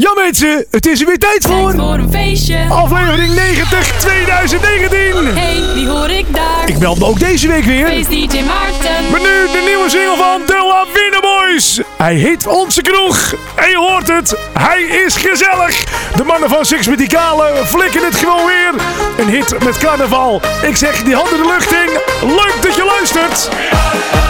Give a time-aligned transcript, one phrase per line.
[0.00, 2.66] Ja mensen, het is er weer tijd voor voor een feestje.
[2.68, 5.36] aflevering 90 2019.
[5.36, 6.68] Hey, wie hoor ik daar?
[6.68, 7.86] Ik meld me ook deze week weer.
[7.86, 9.10] Feest DJ Maarten.
[9.12, 11.80] Met nu de nieuwe single van De Lawine Boys.
[11.96, 13.34] Hij heet Onze Kroeg.
[13.54, 15.84] En je hoort het, hij is gezellig.
[16.16, 18.74] De mannen van Six Medicale flikken het gewoon weer.
[19.18, 20.40] Een hit met carnaval.
[20.62, 21.90] Ik zeg die handen de lucht in.
[22.28, 23.48] Leuk dat je luistert.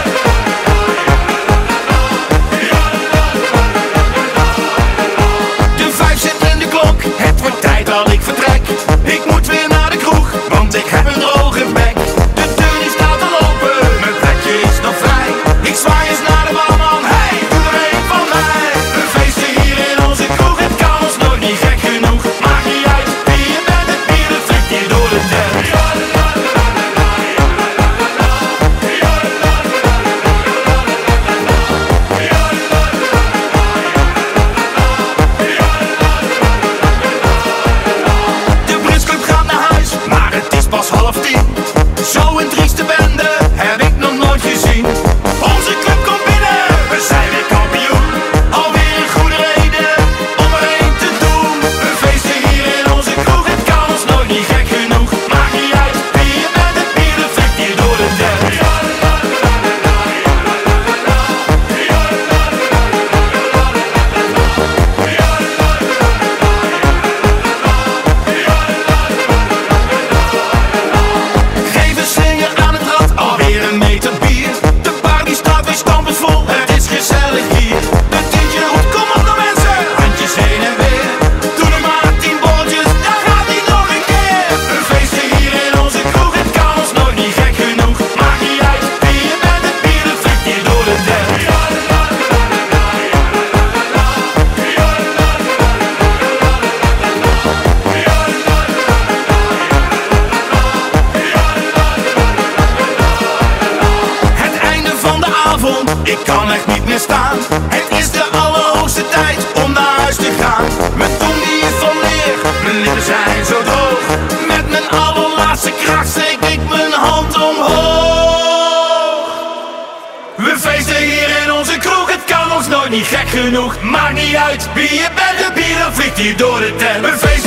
[123.31, 123.81] genoeg.
[123.81, 127.40] Maakt niet uit wie je bent, de bier dat vliegt hier door de tent.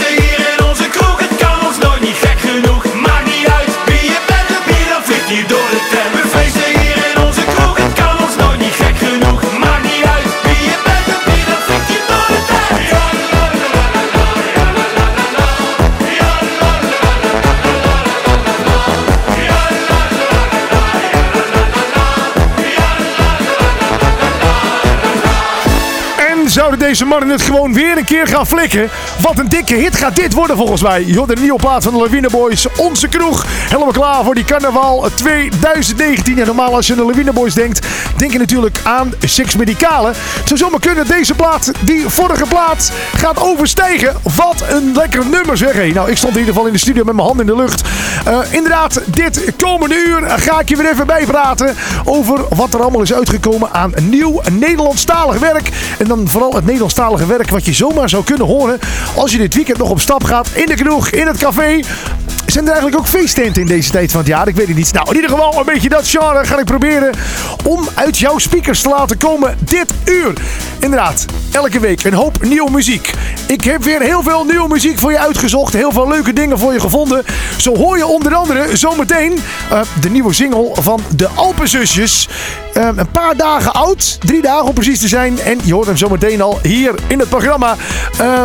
[26.95, 28.89] Deze mannen het gewoon weer een keer gaan flikken?
[29.21, 31.05] Wat een dikke hit gaat dit worden volgens mij.
[31.07, 33.45] Je de nieuwe plaat van de Lawine Boys, Onze Kroeg.
[33.49, 36.39] Helemaal klaar voor die carnaval 2019.
[36.39, 40.13] En normaal als je aan de Lawine Boys denkt, denk je natuurlijk aan Six Medicale.
[40.45, 44.17] Zou zomaar kunnen deze plaat, die vorige plaat, gaat overstijgen.
[44.37, 45.73] Wat een lekker nummer zeg.
[45.73, 47.57] Hey, nou, ik stond in ieder geval in de studio met mijn hand in de
[47.57, 47.83] lucht.
[48.25, 51.75] Eh, inderdaad, dit komende uur ga ik je weer even bijpraten
[52.05, 55.69] over wat er allemaal is uitgekomen aan nieuw Nederlandstalig werk.
[55.99, 58.79] En dan vooral het Nederlandstalige werk wat je zomaar zou kunnen horen
[59.15, 61.81] als je dit weekend nog op stap gaat in de kroeg, in het café.
[62.55, 64.49] Zijn er eigenlijk ook feesttenten in deze tijd van het jaar?
[64.49, 64.93] Ik weet het niet.
[64.93, 67.15] Nou, in ieder geval een beetje dat genre ga ik proberen
[67.65, 70.33] om uit jouw speakers te laten komen dit uur.
[70.79, 73.13] Inderdaad, elke week een hoop nieuwe muziek.
[73.47, 75.73] Ik heb weer heel veel nieuwe muziek voor je uitgezocht.
[75.73, 77.25] Heel veel leuke dingen voor je gevonden.
[77.57, 79.39] Zo hoor je onder andere zometeen
[79.71, 82.29] eh, de nieuwe single van de Alpenzusjes.
[82.75, 84.19] Eh, een paar dagen oud.
[84.21, 85.41] Drie dagen om precies te zijn.
[85.41, 87.77] En je hoort hem zometeen al hier in het programma.
[88.19, 88.45] Eh,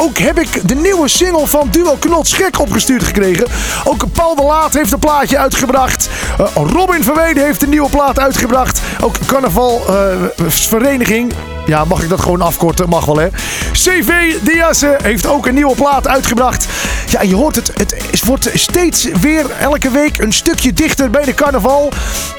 [0.00, 3.46] ook heb ik de nieuwe single van Duo Knot Schek opgestuurd gekregen.
[3.84, 6.08] Ook Paul de Laat heeft een plaatje uitgebracht.
[6.38, 8.80] Eh, Robin Verweden heeft een nieuwe plaat uitgebracht.
[9.00, 10.16] Ook Carnaval eh,
[10.46, 11.32] Vereniging.
[11.68, 12.88] Ja, mag ik dat gewoon afkorten?
[12.88, 13.28] Mag wel, hè?
[13.72, 16.66] CV Diasse heeft ook een nieuwe plaat uitgebracht.
[17.10, 17.72] Ja, je hoort het.
[17.76, 21.92] Het wordt steeds weer elke week een stukje dichter bij de carnaval.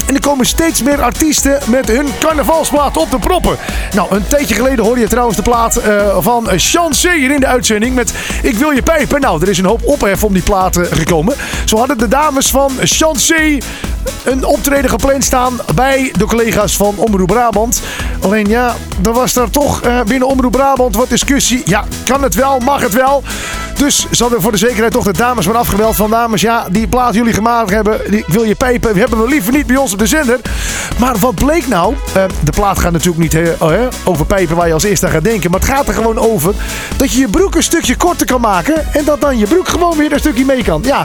[0.08, 3.58] En er komen steeds meer artiesten met hun carnavalsplaat op de proppen.
[3.96, 7.48] Nou, een tijdje geleden hoorde je trouwens de plaat eh, van Chancé hier in de
[7.48, 9.22] uitzending met Ik wil je pijpen.
[9.22, 11.36] Nou, er is een hoop ophef om die plaat eh, gekomen.
[11.66, 13.58] Zo hadden de dames van Chancé
[14.24, 17.82] een optreden gepland staan bij de collega's van Omroep Brabant.
[18.20, 18.76] Alleen ja,
[19.06, 21.62] er was daar toch eh, binnen Omroep Brabant wat discussie.
[21.66, 22.60] Ja, kan het wel?
[22.60, 23.24] Mag het wel?
[23.76, 26.88] Dus ze hadden voor de zekerheid toch de dames maar afgebeld van dames, ja, die
[26.88, 29.94] plaat jullie gemaakt hebben, die wil je pijpen, we hebben we liever niet bij ons
[29.94, 30.40] op de zender.
[31.00, 31.96] Maar wat bleek nou?
[32.14, 33.74] Eh, de plaat gaat natuurlijk niet eh, oh,
[34.04, 36.54] over pijpen waar je als eerste aan gaat denken, maar het gaat er gewoon over
[36.98, 39.98] dat je je broek een stukje korter kan maken en dat dan je broek gewoon
[39.98, 40.82] weer een stukje mee kan.
[40.86, 41.04] Ja.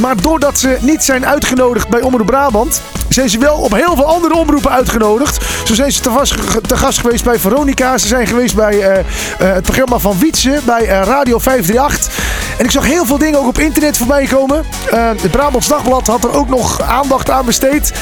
[0.00, 4.06] Maar doordat ze niet zijn uitgenodigd bij Omroep Brabant, zijn ze wel op heel veel
[4.06, 5.44] andere omroepen uitgenodigd.
[5.66, 6.34] Zo zijn ze te, vast,
[6.68, 7.98] te gast geweest bij Veronica.
[7.98, 9.04] Ze zijn geweest bij eh, eh,
[9.38, 12.58] het programma van Wietse, bij eh, Radio 538.
[12.58, 14.64] En ik zag heel veel dingen ook op internet voorbij komen.
[14.90, 17.92] Het Brabants Dagblad had er ook nog aandacht aan besteed.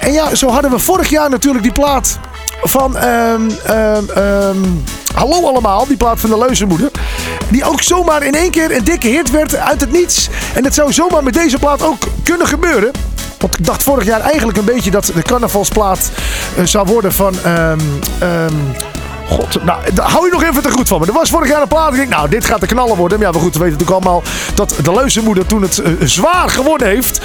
[0.00, 2.18] En ja, zo hadden we vorig jaar natuurlijk die plaat
[2.62, 4.58] van ehm, ehm, ehm,
[5.14, 6.90] Hallo allemaal, die plaat van de Leuzenmoeder.
[7.48, 10.28] Die ook zomaar in één keer een dikke hit werd uit het niets.
[10.54, 13.09] En dat zou zomaar met deze plaat ook kunnen gebeuren.
[13.40, 16.10] Want ik dacht vorig jaar eigenlijk een beetje dat de carnavalsplaat
[16.56, 17.34] eh, zou worden van...
[17.44, 17.78] ehm,
[18.18, 18.54] ehm,
[19.26, 21.06] God, nou, hou je nog even te goed van me.
[21.06, 21.94] Er was vorig jaar een plaat.
[21.94, 23.18] Ik nou, dit gaat de knallen worden.
[23.18, 24.22] Maar ja, maar goed, we weten natuurlijk allemaal
[24.54, 27.20] dat de Leuzenmoeder toen het eh, zwaar geworden heeft.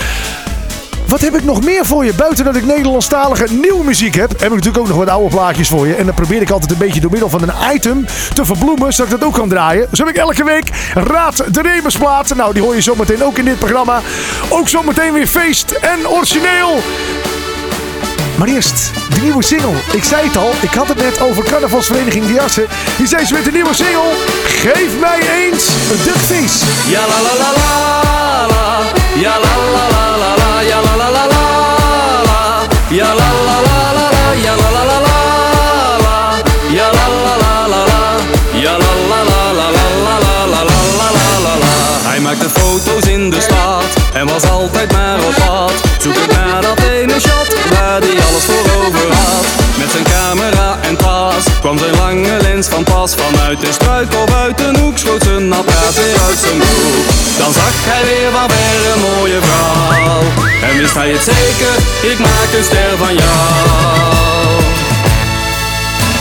[1.07, 2.13] Wat heb ik nog meer voor je?
[2.13, 5.68] Buiten dat ik Nederlandstalige nieuwe muziek heb, heb ik natuurlijk ook nog wat oude plaatjes
[5.68, 5.96] voor je.
[5.96, 9.13] En dan probeer ik altijd een beetje door middel van een item te verbloemen, zodat
[9.13, 9.88] ik dat ook kan draaien.
[9.92, 12.36] Zo heb ik elke week Raad de Remersplaat.
[12.36, 14.02] Nou, die hoor je zometeen ook in dit programma.
[14.50, 16.81] Ook zometeen weer feest en origineel.
[18.38, 19.74] Maar eerst, de nieuwe single.
[19.92, 22.66] Ik zei het al, ik had het net over carnavalsvereniging Diasse.
[22.98, 24.12] Die zijn ze met de nieuwe single.
[24.44, 26.66] Geef mij eens een duckface.
[26.90, 27.66] Ja la la la la
[29.19, 29.94] ja la la,
[52.70, 53.14] van pas.
[53.16, 57.06] Vanuit de struik of uit een hoek schoot zijn apparaat weer uit zijn broek.
[57.38, 60.22] Dan zag hij weer van ver een mooie vrouw.
[60.70, 61.76] En wist hij het zeker,
[62.12, 64.36] ik maak een ster van jou.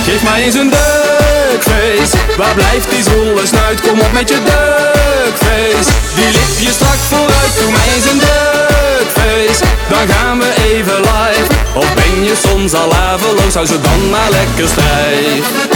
[0.05, 3.81] Geef mij eens een duckface Waar blijft die zwolle snuit?
[3.81, 10.15] Kom op met je duckface Die lipjes strak vooruit Doe mij eens een duckface Dan
[10.15, 14.69] gaan we even live Of ben je soms al laveloos Hou ze dan maar lekker
[14.69, 15.74] stijf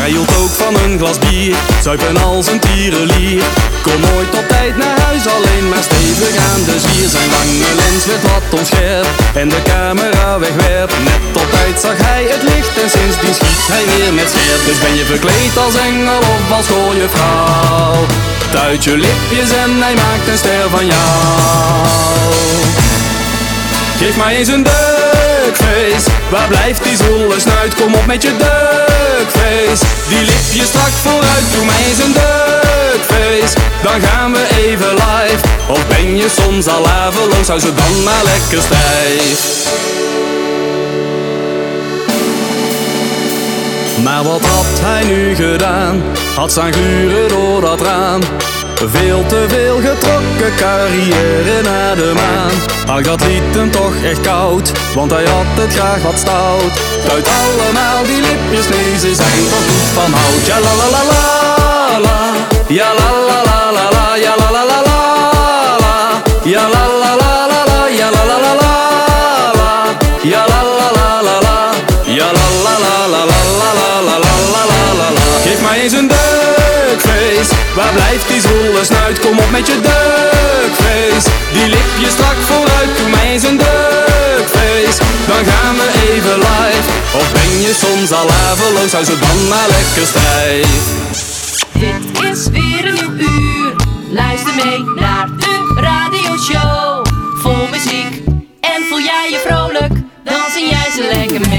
[0.00, 3.42] Hij hield ook van een glas bier Zuipen als een tierenlier.
[3.82, 7.08] Kom nooit op tijd naar huis Alleen maar stevig aan de zwier.
[7.08, 10.92] Zijn lange lens werd wat onscherp En de camera wegwerp.
[11.08, 14.78] Net op tijd zag hij het licht En sindsdien schiet hij weer met scherp Dus
[14.84, 16.66] ben je verkleed als engel of als
[17.14, 18.06] vrouw
[18.50, 21.00] Tuit je lipjes en hij maakt een ster van jou.
[23.98, 24.62] Geef mij eens een
[26.30, 27.74] Waar blijft die zwolle snuit?
[27.74, 34.00] Kom op met je duckface Die lipjes strak vooruit Doe mij eens een duckface Dan
[34.00, 35.42] gaan we even live.
[35.68, 37.48] Of ben je soms al laveloos?
[37.48, 39.68] Hou ze dan maar lekker stijf.
[44.02, 46.02] Maar wat had hij nu gedaan?
[46.34, 48.20] Had staan gluren door dat raam
[48.86, 52.50] veel te veel getrokken carrière naar de maan
[52.96, 56.72] Ach, dat liet hem toch echt koud Want hij had het graag wat stout
[57.08, 61.02] Tuit allemaal die lipjes, nee, ze zijn toch niet van hout Ja la la la
[61.12, 62.18] la la
[62.68, 64.98] Ja la la la la la Ja la la la la
[66.44, 68.80] Ja la la la la Ja la la la la
[69.58, 69.72] la
[70.22, 71.56] Ja la la la la la
[72.16, 73.84] Ja la la la la la
[75.00, 76.10] la la Geef mij eens een
[77.74, 78.29] Waar blijft
[79.18, 85.44] Kom op met je duckface Die lipjes strak vooruit, doe mij eens een duckface Dan
[85.50, 88.92] gaan we even live Of ben je soms al laveloos?
[88.92, 91.08] Hou ze dan maar lekker stijf
[91.80, 93.74] Dit is weer een nieuw uur.
[94.10, 97.06] Luister mee naar de radioshow.
[97.42, 98.22] Vol muziek.
[98.60, 99.92] En voel jij je vrolijk,
[100.24, 101.49] dan zing jij ze lekker mee.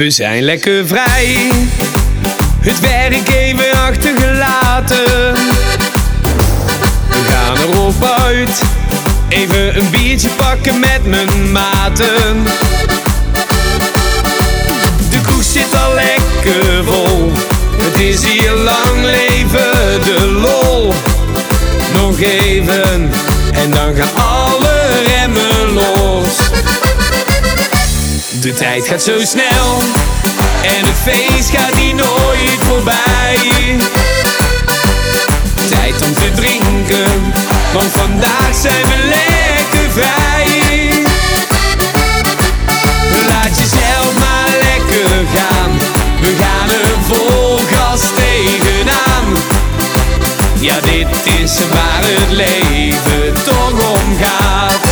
[0.00, 1.50] We zijn lekker vrij,
[2.60, 5.34] het werk even achtergelaten.
[7.08, 8.62] We gaan erop uit,
[9.28, 12.44] even een biertje pakken met mijn maten.
[15.10, 17.32] De kroeg zit al lekker vol,
[17.82, 20.92] het is hier lang leven de lol.
[21.92, 23.10] Nog even
[23.52, 26.49] en dan gaan alle remmen los.
[28.40, 29.82] De tijd gaat zo snel,
[30.62, 33.76] En het feest gaat hier nooit voorbij.
[35.68, 37.32] Tijd om te drinken,
[37.72, 40.90] want vandaag zijn we lekker vrij.
[43.26, 45.78] Laat jezelf maar lekker gaan,
[46.20, 49.36] we gaan er vol gas tegenaan.
[50.60, 54.89] Ja, dit is waar het leven toch om gaat.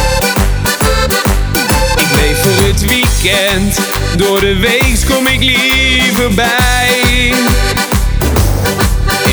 [2.48, 3.78] Voor het weekend,
[4.16, 7.32] door de week kom ik liever bij.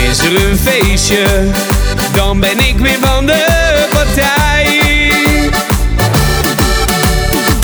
[0.09, 1.49] Is er een feestje,
[2.11, 4.79] dan ben ik weer van de partij.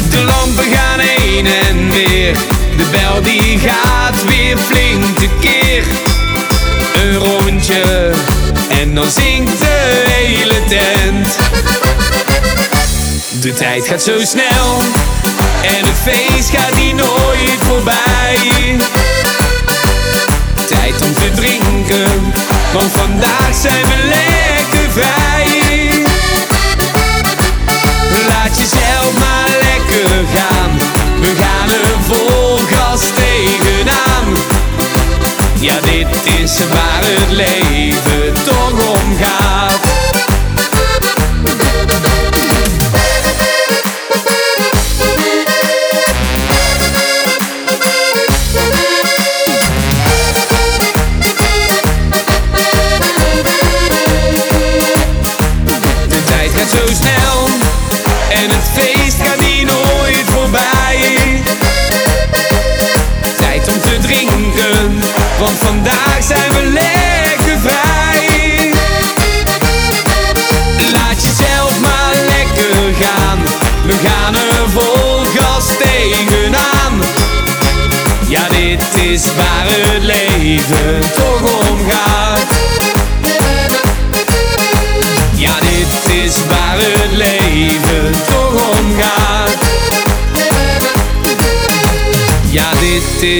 [0.09, 2.33] De lampen gaan heen en weer,
[2.77, 5.83] de bel die gaat weer flink tekeer.
[6.93, 8.11] Een rondje
[8.69, 11.90] en dan zingt de hele tent.
[13.41, 14.81] De tijd gaat zo snel
[15.61, 18.37] en het feest gaat hier nooit voorbij.
[20.67, 22.33] Tijd om te drinken,
[22.73, 26.03] want vandaag zijn we lekker vrij.
[28.27, 30.77] Laat jezelf maar lekker gaan,
[31.19, 34.35] we gaan er vol gas tegenaan.
[35.59, 38.20] Ja, dit is waar het leven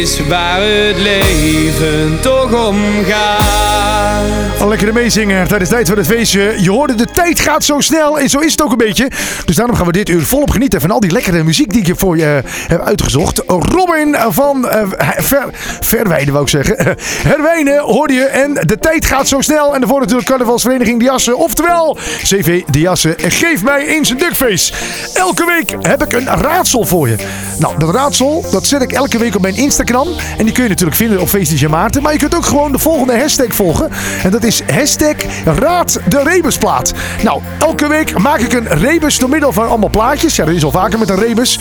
[0.01, 4.61] is waar het leven toch om gaat.
[4.61, 6.55] Een lekkere meezinger tijdens tijd van het feestje.
[6.57, 9.11] Je hoorde, de tijd gaat zo snel en zo is het ook een beetje.
[9.45, 11.99] Dus daarom gaan we dit uur volop genieten van al die lekkere muziek die ik
[11.99, 13.41] voor je heb uitgezocht.
[13.47, 14.81] Robin van uh,
[15.17, 16.75] Ver, Verwijden wou ik zeggen.
[17.29, 19.73] Herwijnen hoorde je en de tijd gaat zo snel.
[19.73, 21.37] En daarvoor natuurlijk carnavalsvereniging De Jassen.
[21.37, 23.15] Oftewel, CV De Jassen.
[23.17, 24.73] Geef mij eens een duckface.
[25.13, 27.15] Elke week heb ik een raadsel voor je.
[27.59, 29.89] Nou, dat raadsel, dat zet ik elke week op mijn Instagram.
[30.37, 32.01] En die kun je natuurlijk vinden op Feest Maarten.
[32.01, 33.89] Maar je kunt ook gewoon de volgende hashtag volgen.
[34.23, 36.93] En dat is hashtag Raad de Rebusplaat.
[37.23, 40.35] Nou, elke week maak ik een rebus door middel van allemaal plaatjes.
[40.35, 41.59] Ja, dat is al vaker met een rebus.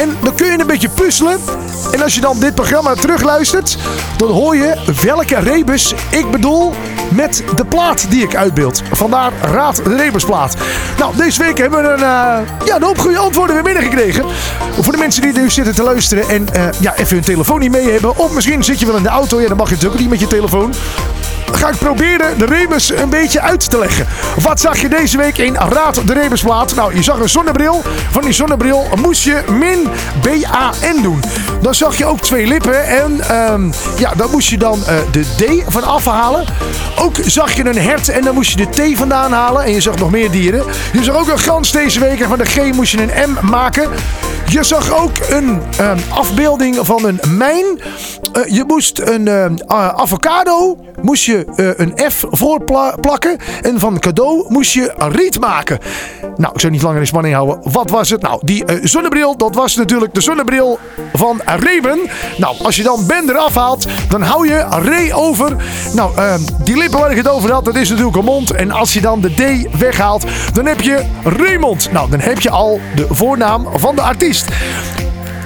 [0.00, 1.38] En dan kun je een beetje puzzelen.
[1.92, 3.76] En als je dan dit programma terugluistert,
[4.16, 6.72] dan hoor je welke rebus ik bedoel
[7.14, 8.82] met de plaat die ik uitbeeld.
[8.92, 10.56] Vandaar Raad de Rebusplaat.
[10.98, 14.24] Nou, deze week hebben we een, uh, ja, een hoop goede antwoorden weer binnengekregen.
[14.80, 17.70] Voor de mensen die nu zitten te luisteren en uh, ja, even hun telefoon niet
[17.70, 18.16] mee hebben.
[18.16, 19.40] Of misschien zit je wel in de auto.
[19.40, 20.74] Ja, dan mag je natuurlijk niet met je telefoon
[21.56, 24.06] ga ik proberen de rebus een beetje uit te leggen.
[24.40, 26.74] Wat zag je deze week in Raad de Rebusplaat?
[26.74, 27.82] Nou, je zag een zonnebril.
[28.10, 29.88] Van die zonnebril moest je min
[30.20, 31.22] B-A-N doen.
[31.62, 35.20] Dan zag je ook twee lippen en um, ja, daar moest je dan uh, de
[35.20, 36.44] D van afhalen.
[36.98, 39.64] Ook zag je een hert en dan moest je de T vandaan halen.
[39.64, 40.64] En je zag nog meer dieren.
[40.92, 43.46] Je zag ook een gans deze week en van de G moest je een M
[43.46, 43.90] maken.
[44.46, 47.64] Je zag ook een um, afbeelding van een mijn.
[48.36, 49.44] Uh, je moest een uh,
[49.96, 53.36] avocado moest je uh, een F voor pla plakken.
[53.62, 55.78] En van cadeau moest je riet maken.
[56.36, 57.72] Nou, ik zou niet langer in spanning houden.
[57.72, 58.22] Wat was het?
[58.22, 60.78] Nou, die uh, zonnebril, dat was natuurlijk de zonnebril
[61.12, 61.98] van Reben.
[62.36, 65.56] Nou, als je dan Ben eraf haalt, dan hou je Re over.
[65.94, 68.50] Nou, uh, die lippen waar ik het over had, dat is natuurlijk een mond.
[68.50, 71.92] En als je dan de D weghaalt, dan heb je Raymond.
[71.92, 74.48] Nou, dan heb je al de voornaam van de artiest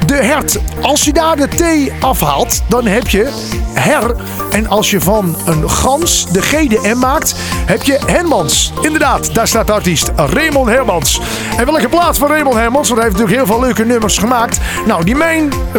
[0.07, 0.59] de hert.
[0.81, 3.29] Als je daar de T afhaalt, dan heb je
[3.73, 4.17] her.
[4.51, 7.35] En als je van een gans de G de M maakt,
[7.67, 8.73] heb je Hermans.
[8.81, 11.21] Inderdaad, daar staat de artiest Raymond Hermans.
[11.57, 12.89] En welke plaats van Raymond Hermans?
[12.89, 14.59] Want hij heeft natuurlijk heel veel leuke nummers gemaakt.
[14.87, 15.17] Nou, die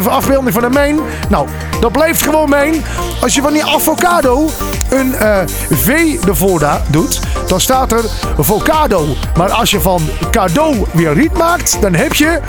[0.03, 0.99] de afbeelding van de mijn.
[1.29, 1.47] Nou,
[1.79, 2.83] dat blijft gewoon mijn.
[3.21, 4.49] Als je van die avocado
[4.89, 5.37] een uh,
[5.71, 8.03] V ervoor doet, dan staat er
[8.39, 9.07] avocado.
[9.37, 10.01] Maar als je van
[10.31, 12.39] cadeau weer riet maakt, dan heb je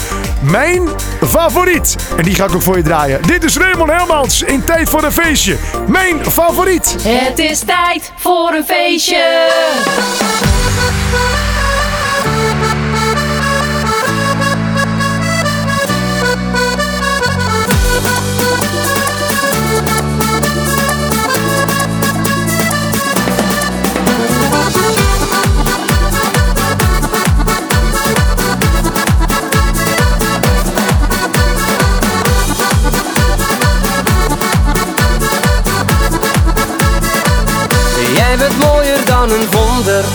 [0.40, 0.88] mijn
[1.26, 1.65] favoriet.
[1.66, 3.22] En die ga ik ook voor je draaien.
[3.22, 5.56] Dit is Raymond Hermans in Tijd voor een Feestje.
[5.86, 6.96] Mijn favoriet.
[7.02, 9.46] Het is tijd voor een feestje.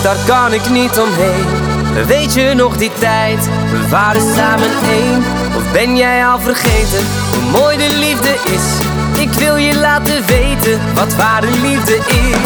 [0.04, 1.46] Daar kan ik niet omheen.
[2.08, 5.24] Weet je nog die tijd, we waren samen één?
[5.56, 8.66] Of ben jij al vergeten hoe mooi de liefde is?
[9.22, 12.38] Ik wil je laten weten wat ware liefde is.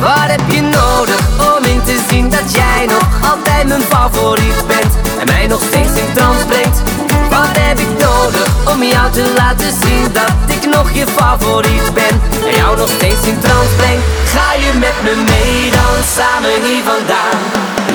[0.00, 1.20] Wat heb je nodig
[1.56, 6.00] om in te zien dat jij nog altijd mijn favoriet bent en mij nog steeds
[6.00, 6.91] in trance brengt?
[7.34, 12.14] Wat heb ik nodig om jou te laten zien dat ik nog je favoriet ben
[12.48, 14.00] en jou nog steeds in trance breng?
[14.34, 17.38] Ga je met me mee dan samen hier vandaan?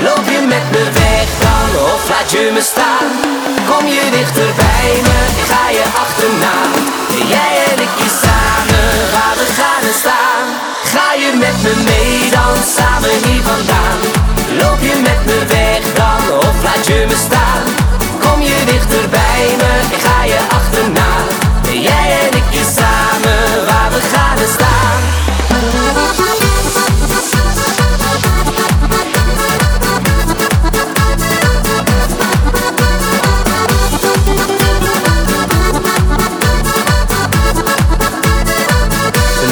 [0.05, 3.07] Loop je met me weg dan of laat je me staan?
[3.69, 5.19] Kom je dichter bij me,
[5.51, 6.55] ga je achterna.
[7.33, 10.45] Jij en ik hier samen, waar we gaan en staan.
[10.93, 13.97] Ga je met me mee dan samen hier vandaan?
[14.59, 17.63] Loop je met me weg dan of laat je me staan?
[18.23, 19.03] Kom je dichter
[19.45, 21.07] ik ga je achterna.
[21.81, 25.01] Jij en ik hier samen, waar we gaan staan.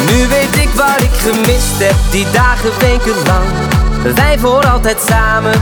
[0.05, 3.64] Nu weet ik waar ik gemist heb, die dagen wekenlang.
[4.13, 5.53] Wij voor altijd samen.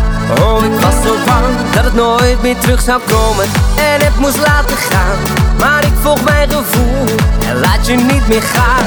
[0.42, 3.46] Oh, ik was zo bang dat het nooit meer terug zou komen
[3.76, 5.18] en het moest laten gaan.
[5.60, 7.06] Maar ik volg mijn gevoel
[7.48, 8.86] en laat je niet meer gaan.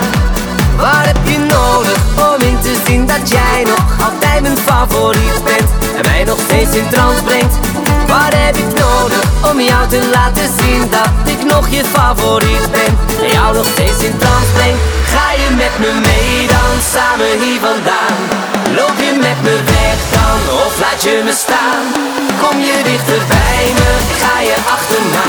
[0.76, 1.98] Wat heb je nodig
[2.34, 6.76] om in te zien dat jij nog altijd mijn favoriet bent en mij nog steeds
[6.76, 7.75] in trance brengt?
[8.06, 12.92] Wat heb ik nodig om jou te laten zien dat ik nog je favoriet ben
[13.24, 14.76] en jou nog steeds in trance breng?
[15.12, 18.18] Ga je met me mee dan samen hier vandaan?
[18.78, 21.84] Loop je met me weg dan of laat je me staan?
[22.42, 23.90] Kom je dichter bij me,
[24.22, 25.28] ga je achterna.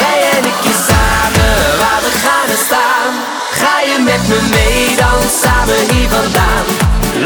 [0.00, 3.12] Jij en ik hier samen, waar we gaan staan.
[3.60, 6.64] Ga je met me mee dan samen hier vandaan?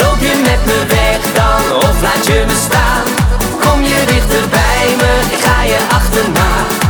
[0.00, 3.06] Loop je met me weg dan of laat je me staan?
[3.64, 4.48] Kom je dichter
[4.90, 6.83] ik ga je achterna.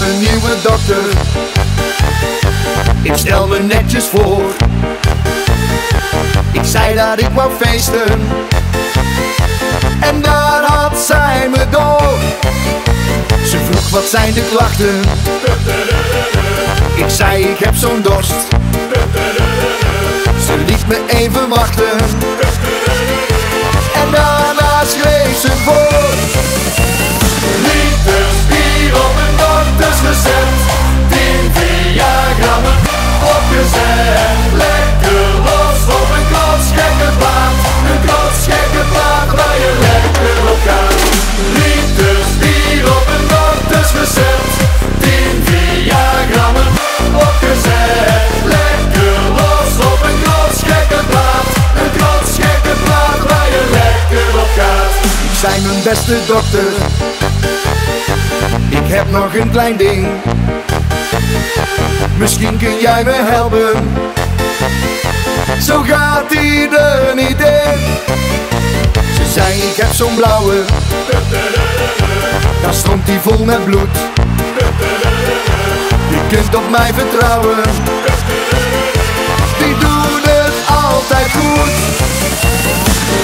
[0.00, 1.04] Een nieuwe dokter.
[3.02, 4.42] Ik stel me netjes voor.
[6.52, 8.20] Ik zei dat ik wou feesten.
[10.00, 12.14] En daar had zij me door.
[13.44, 15.00] Ze vroeg wat zijn de klachten?
[16.94, 18.46] Ik zei ik heb zo'n dorst.
[20.46, 21.98] Ze liet me even wachten.
[23.94, 26.85] En daarna schreef ze voor
[33.56, 37.56] Lekker los op een klotsgekke plaat
[37.90, 40.94] Een klotsgekke plaat waar je lekker op gaat
[41.56, 44.54] Liters bier op een doktersrecept
[45.00, 45.10] 10
[45.44, 46.68] Viagrammen
[47.12, 51.48] opgezet Lekker los op een klotsgekke plaat
[51.80, 54.92] Een klotsgekke plaat waar je lekker op gaat
[55.28, 56.72] Ik zei mijn beste dokter
[58.68, 60.06] Ik heb nog een klein ding
[62.18, 63.70] Misschien kun jij me helpen.
[65.62, 67.78] Zo gaat hij er niet in.
[69.14, 70.64] Ze zei ik heb zo'n blauwe.
[72.62, 73.96] Daar stroomt hij vol met bloed.
[76.10, 77.56] Je kunt op mij vertrouwen.
[79.58, 80.54] Die doet het
[80.84, 81.74] altijd goed.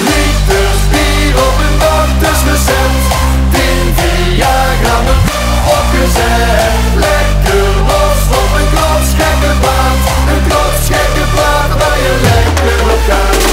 [0.07, 3.05] Liters bier op een doktersrecept
[3.51, 3.61] 10
[3.95, 5.17] Viagrammen
[5.65, 6.73] opgezet.
[6.95, 7.72] Lekker
[9.03, 13.52] een klotsgekke plaat Een klotsgekke plaat waar je lekker op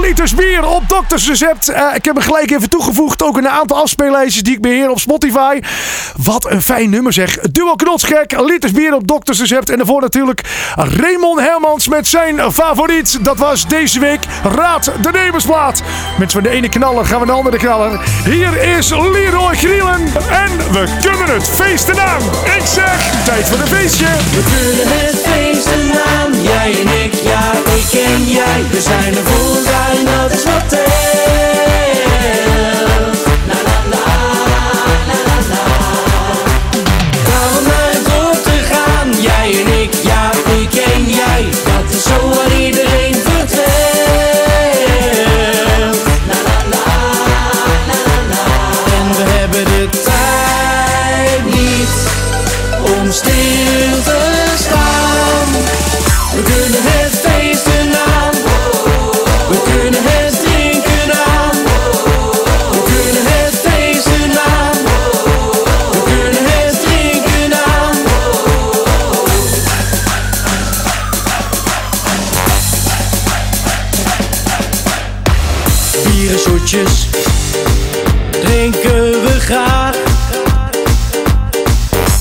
[0.00, 1.68] Liters bier op Dokters Recept.
[1.68, 3.22] Eh, ik heb hem gelijk even toegevoegd.
[3.22, 5.60] Ook een aantal afspeellijstjes die ik beheer op Spotify.
[6.16, 7.38] Wat een fijn nummer zeg.
[7.38, 8.40] Duo knotsgek.
[8.40, 9.70] Liters bier op Dokters Recept.
[9.70, 10.40] En daarvoor natuurlijk
[10.74, 13.24] Raymond Hermans met zijn favoriet.
[13.24, 14.20] Dat was deze week
[14.56, 15.82] Raad de Nemersplaat.
[16.18, 18.00] Met van de ene knaller gaan we de andere knaller.
[18.24, 20.00] Hier is Leroy Grielen.
[20.30, 22.22] En we kunnen het feesten aan.
[22.56, 24.06] Ik zeg, tijd voor een feestje.
[24.06, 28.64] We kunnen het feesten aan, jij en ik, ja, ik en jij.
[28.70, 29.52] We zijn er voor
[30.04, 31.01] dat is wat Say.
[76.22, 77.08] Bieren, shotjes,
[78.30, 79.94] drinken we graag.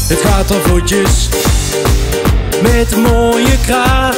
[0.07, 1.29] Het gaat al voetjes
[2.61, 4.15] met mooie kraag.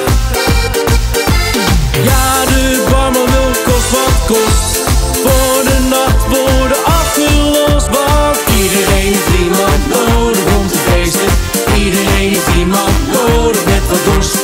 [2.03, 4.77] Ja, de barman kost wat kost.
[5.23, 7.87] Voor de nacht worden afgelost.
[7.87, 11.29] Want iedereen heeft iemand nodig om te feesten.
[11.75, 14.35] Iedereen heeft iemand nodig met wat dorst.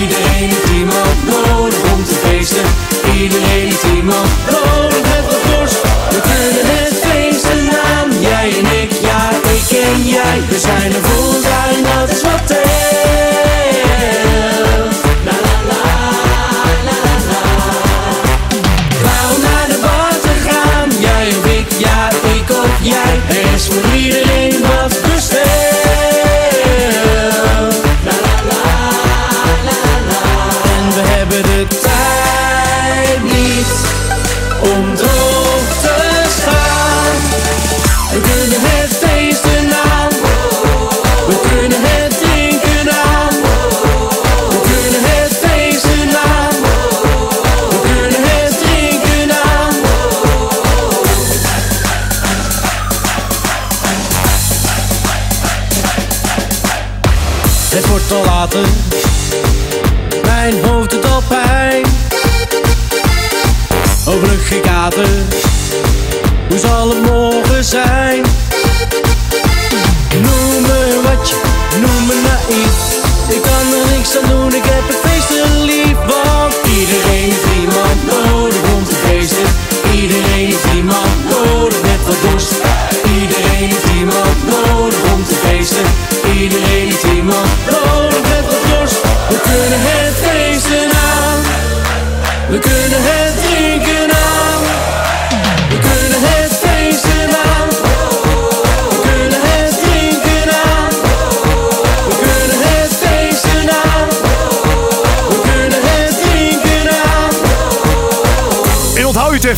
[0.00, 1.59] Iedereen heeft iemand nodig
[2.40, 5.80] Iedereen heeft iemand nodig met wat dorst.
[6.10, 10.42] We kunnen het feesten aan, jij en ik, ja, ik en jij.
[10.48, 12.59] We zijn er voor zijn, dat is wat.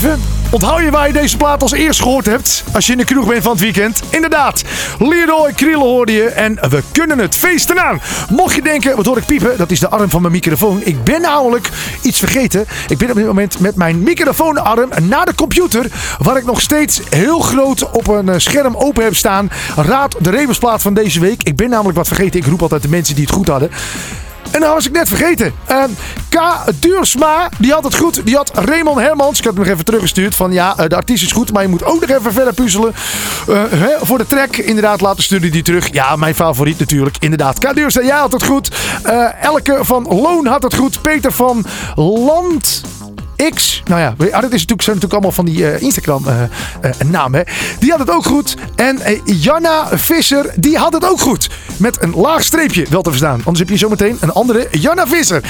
[0.02, 0.20] Even.
[0.50, 2.64] Onthoud je waar je deze plaat als eerst gehoord hebt.
[2.72, 4.02] Als je in de kroeg bent van het weekend.
[4.10, 4.62] Inderdaad.
[4.98, 6.24] Leroy Krielen hoorde je.
[6.24, 8.00] En we kunnen het feesten aan.
[8.30, 9.56] Mocht je denken, wat hoor ik piepen?
[9.56, 10.80] Dat is de arm van mijn microfoon.
[10.84, 11.68] Ik ben namelijk
[12.02, 12.66] iets vergeten.
[12.88, 15.86] Ik ben op dit moment met mijn microfoonarm naar de computer.
[16.18, 19.50] Waar ik nog steeds heel groot op een eh, scherm open heb staan.
[19.76, 21.42] Raad de rebusplaat van deze week.
[21.42, 22.40] Ik ben namelijk wat vergeten.
[22.40, 23.70] Ik roep altijd de mensen die het goed hadden.
[24.52, 25.54] En dan was ik net vergeten.
[25.66, 25.90] Ehm,
[26.28, 26.40] K.
[26.80, 28.26] Duursma, die had het goed.
[28.26, 29.38] Die had Raymond Hermans.
[29.38, 30.34] Ik had hem nog even teruggestuurd.
[30.34, 32.94] Van ja, eh, de artiest is goed, maar je moet ook nog even verder puzzelen.
[33.48, 35.92] Eh, hè, voor de track, inderdaad, later stuurde die terug.
[35.92, 37.16] Ja, mijn favoriet natuurlijk.
[37.18, 37.58] Inderdaad.
[37.58, 37.74] K.
[37.74, 38.70] Duursma, jij had het goed.
[39.02, 41.02] Eh, Elke van Loon had het goed.
[41.02, 42.82] Peter van Land.
[43.84, 46.42] Nou ja, ah, dat is natuurlijk, zijn natuurlijk allemaal van die eh, Instagram eh,
[46.82, 47.46] eh.
[47.78, 48.56] Die had het ook goed.
[48.74, 51.50] En Janna Visser, die had het ook goed.
[51.76, 53.36] Met een laag streepje wel te verstaan.
[53.36, 55.42] Anders heb je zometeen een andere Janna Visser.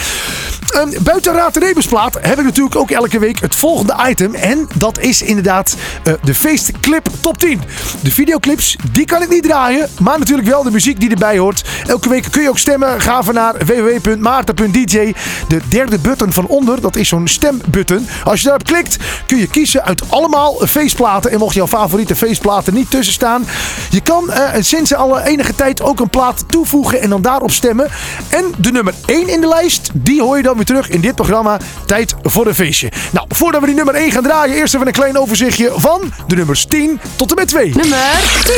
[0.72, 4.34] Ehm, buiten Raad Rebusplaat heb ik natuurlijk ook elke week het volgende item.
[4.34, 5.76] En dat is inderdaad
[6.22, 7.60] de feestclip top 10.
[8.00, 9.88] De videoclips, die kan ik niet draaien.
[10.00, 11.64] Maar natuurlijk wel de muziek die erbij hoort.
[11.86, 13.00] Elke week kun je ook stemmen.
[13.00, 15.14] Ga naar www.maarten.dj.
[15.48, 17.81] De derde button van onder, dat is zo'n stembutton.
[18.24, 21.30] Als je daarop klikt, kun je kiezen uit allemaal feestplaten.
[21.30, 23.46] En mocht jouw favoriete feestplaten niet tussen staan.
[23.90, 27.90] Je kan eh, sinds alle enige tijd ook een plaat toevoegen en dan daarop stemmen.
[28.28, 31.14] En de nummer 1 in de lijst, die hoor je dan weer terug in dit
[31.14, 32.92] programma Tijd voor een feestje.
[33.10, 36.36] Nou, voordat we die nummer 1 gaan draaien, eerst even een klein overzichtje van de
[36.36, 37.72] nummers 10 tot en met 2.
[37.74, 37.98] Nummer
[38.44, 38.54] 10.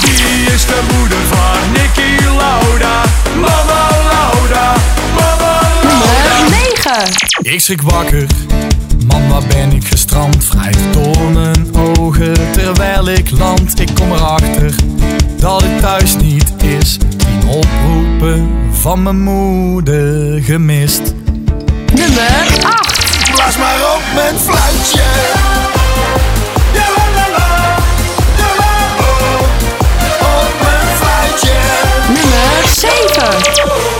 [0.00, 3.02] Wie is de moeder van Nicky Lauda?
[3.34, 4.74] Mama Lauda,
[6.86, 7.52] morgen.
[7.52, 8.26] Ik schrik wakker,
[9.06, 10.44] man waar ben ik gestrand.
[10.44, 13.80] Vrij door mijn ogen terwijl ik land.
[13.80, 14.74] Ik kom erachter
[15.36, 16.98] dat het thuis niet is.
[17.16, 21.02] Tien oproepen van mijn moeder gemist.
[21.94, 23.30] Nummer acht.
[23.34, 25.02] Blaas maar op mijn fluitje.
[32.08, 33.95] Nummer 7.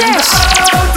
[0.00, 0.91] Nummer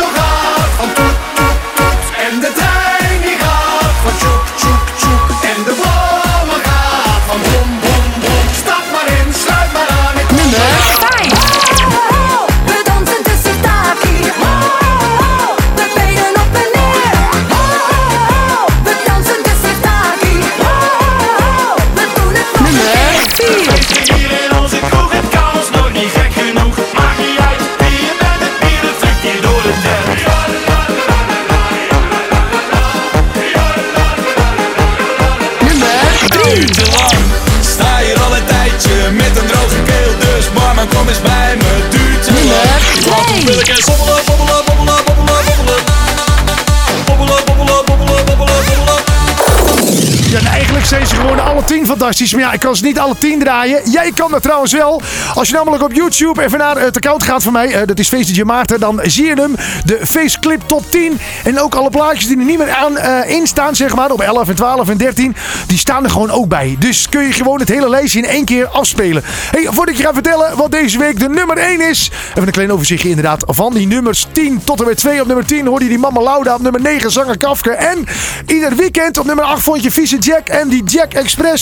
[51.66, 52.32] 10 fantastisch.
[52.34, 53.90] Maar ja, ik kan ze niet alle 10 draaien.
[53.92, 55.02] Jij kan dat trouwens wel.
[55.34, 57.74] Als je namelijk op YouTube even naar het account gaat van mij.
[57.74, 58.80] eh, dat is Feest DJ Maarten.
[58.80, 59.56] Dan zie je hem.
[59.86, 61.20] De Faceclip top 10.
[61.44, 64.12] En ook alle plaatjes die er niet meer aan eh in staan, zeg maar.
[64.12, 65.36] Op 11 en 12 en 13.
[65.68, 66.76] Die staan er gewoon ook bij.
[66.80, 69.24] Dus kun je gewoon het hele lijstje in één keer afspelen.
[69.26, 72.12] Hey, voordat ik je ga vertellen wat deze week de nummer 1 is.
[72.30, 75.22] Even een klein overzichtje inderdaad van die nummers 10 tot en met 2.
[75.22, 76.54] Op nummer 10 hoorde je die Mama Lauda.
[76.54, 77.72] Op nummer 9 zanger Kafke.
[77.72, 78.06] En
[78.48, 81.55] ieder weekend op nummer 8 vond je Vieze Jack en die Jack Express.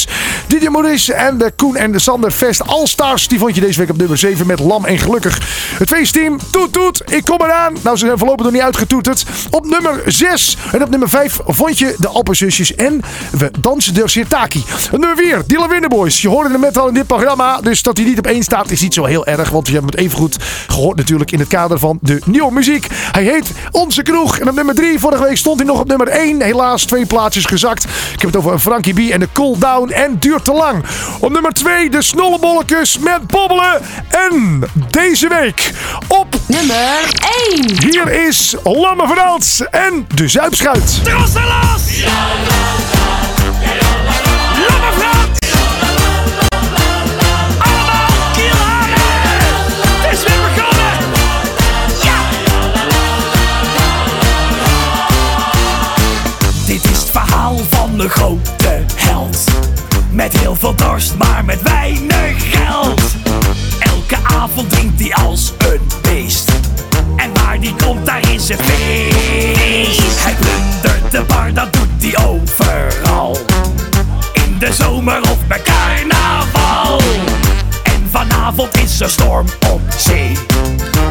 [0.47, 3.27] Didier Maurice en de Koen en de Sander Fest All-Stars.
[3.27, 5.39] Die vond je deze week op nummer 7 met Lam en Gelukkig.
[5.77, 7.73] Het feestteam, toet toet, ik kom eraan.
[7.83, 9.25] Nou, ze zijn voorlopig nog niet uitgetoeterd.
[9.49, 13.01] Op nummer 6 en op nummer 5 vond je de Alpenzusjes en
[13.31, 14.63] we dansen de Sirtaki.
[14.91, 16.21] Nummer 4, Dylan Winterboys.
[16.21, 17.61] Je hoorde hem net al in dit programma.
[17.61, 19.49] Dus dat hij niet op 1 staat is niet zo heel erg.
[19.49, 22.87] Want je hebt hem evengoed gehoord natuurlijk in het kader van de nieuwe muziek.
[22.91, 24.39] Hij heet Onze Kroeg.
[24.39, 26.41] En op nummer 3, vorige week stond hij nog op nummer 1.
[26.41, 27.83] Helaas twee plaatsjes gezakt.
[27.83, 30.83] Ik heb het over Frankie B en de Cool Down en Duurt te lang.
[31.19, 33.81] Op nummer 2, de Snollebolletjes met Bobbelen.
[34.09, 35.71] En deze week
[36.07, 37.09] op Nummer
[37.51, 37.79] 1.
[37.79, 41.01] hier is Lamme Frans en de Zuipschuit.
[56.65, 58.42] Dit is het verhaal van de.
[60.23, 63.01] Met heel veel dorst, maar met weinig geld.
[63.79, 66.51] Elke avond drinkt hij als een beest.
[67.15, 70.23] En waar die komt, daar is een feest.
[70.23, 73.37] Hij plundert de bar, dat doet hij overal.
[74.33, 77.01] In de zomer of bij carnaval.
[77.83, 80.37] En vanavond is er storm op zee.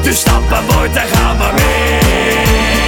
[0.02, 2.81] Dus stap aan boord en ga maar mee.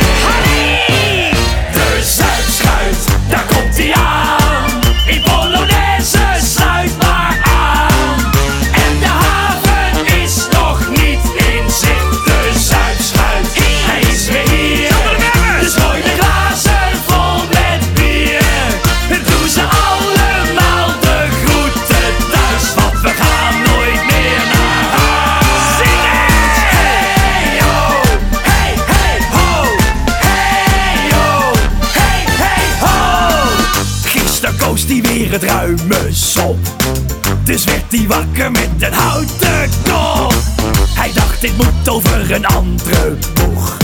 [41.45, 43.77] Dit moet over een andere boeg.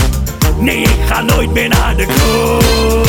[0.57, 3.05] Nee, ik ga nooit meer naar de kroeg.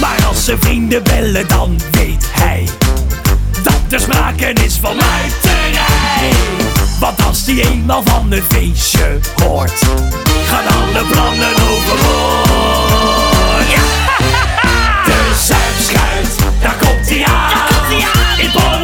[0.00, 2.68] Maar als zijn vrienden bellen, dan weet hij
[3.62, 6.32] dat er sprake is van muiterij.
[7.00, 9.82] Want Als die eenmaal van een feestje hoort,
[10.46, 12.14] gaan alle plannen overboord.
[15.06, 17.62] De zuipschuit, daar komt hij aan.
[18.38, 18.83] In Polonaise,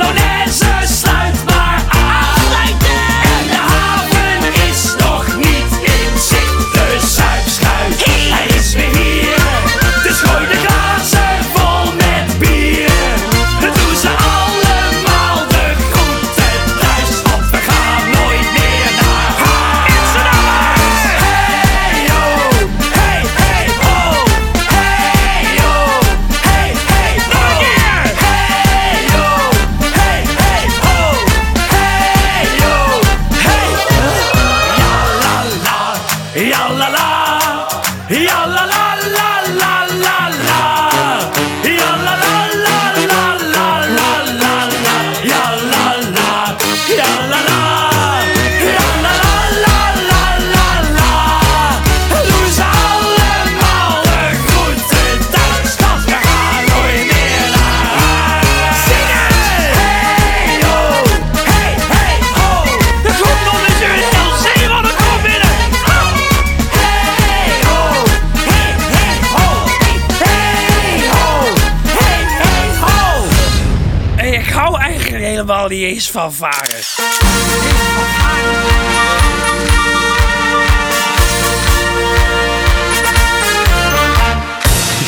[75.87, 76.83] niet van varen.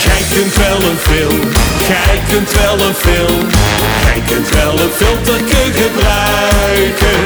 [0.04, 1.40] Jij kunt wel een film,
[1.88, 3.48] jij kunt wel een film.
[4.02, 7.20] Jij kunt wel een filterke gebruiken.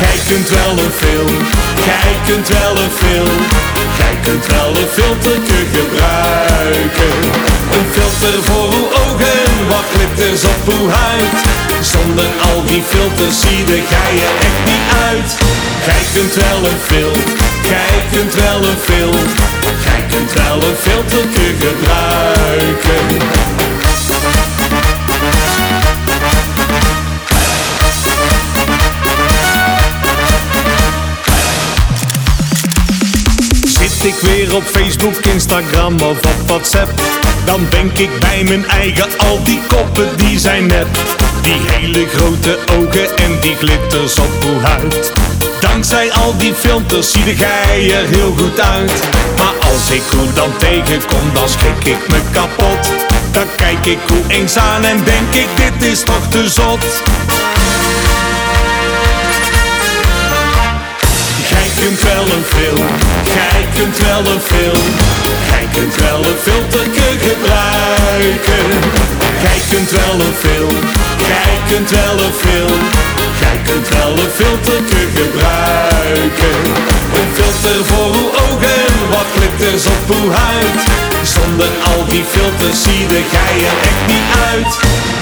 [0.00, 1.36] Jij kunt wel een film,
[1.84, 3.85] jij kunt wel een film.
[3.98, 7.14] Jij kunt wel een filterke gebruiken.
[7.76, 11.36] Een filter voor uw ogen, wat glitters op uw huid.
[11.80, 15.30] Zonder al die filters zie de gij er echt niet uit.
[15.86, 17.22] Jij kunt wel een film,
[17.62, 19.26] jij kunt wel een film.
[19.84, 23.04] Jij kunt wel een filterke gebruiken.
[33.96, 36.90] Zit ik weer op Facebook, Instagram of op WhatsApp.
[37.44, 40.86] Dan denk ik bij mijn eigen, al die koppen die zijn nep.
[41.42, 45.12] Die hele grote ogen en die glitters op uw huid
[45.60, 48.92] Dankzij al die filters zie de gij er heel goed uit.
[49.36, 52.92] Maar als ik hoe dan tegenkom, dan schrik ik me kapot.
[53.32, 57.02] Dan kijk ik hoe eens aan en denk ik, dit is toch te zot
[61.86, 62.86] kunt wel een film,
[63.24, 64.86] jij kunt wel een film.
[65.50, 68.66] Jij kunt wel een filterke gebruiken.
[69.44, 70.78] Jij kunt wel een film,
[71.30, 72.80] jij kunt wel een film.
[73.40, 76.58] Jij kunt wel een filterke gebruiken.
[77.18, 80.80] Een filter voor uw ogen, wat glitters op uw huid.
[81.22, 84.72] Zonder al die filters zie de gij er echt niet uit.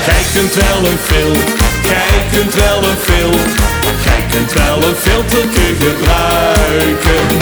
[0.07, 1.41] Jij kunt wel een film,
[1.83, 3.65] jij kunt wel een film.
[4.35, 7.39] Een filterke gebruiken.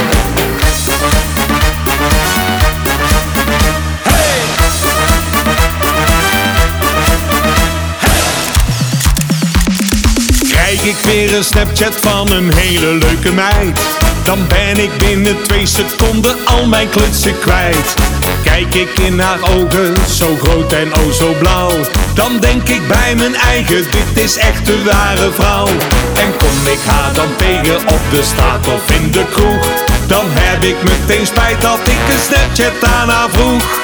[10.49, 13.81] Krijg ik weer een Snapchat van een hele leuke meid?
[14.25, 17.95] Dan ben ik binnen twee seconden al mijn klutsen kwijt
[18.43, 21.73] Kijk ik in haar ogen, zo groot en oh zo blauw
[22.15, 25.69] Dan denk ik bij mijn eigen, dit is echt de ware vrouw
[26.15, 29.67] En kom ik haar dan tegen op de straat of in de kroeg
[30.07, 33.81] Dan heb ik meteen spijt dat ik een Snapchat aan haar vroeg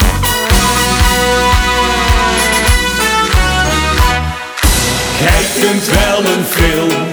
[5.21, 7.07] Jij kunt wel een film,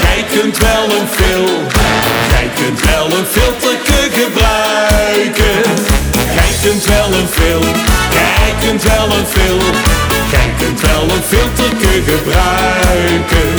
[0.00, 1.66] jij kunt wel een film.
[2.28, 5.97] Jij kunt wel een filterke gebruiken.
[6.60, 7.74] Jij kunt wel een film,
[8.10, 9.74] jij kunt wel een film.
[10.30, 13.50] Jij kunt wel een filterke gebruiken.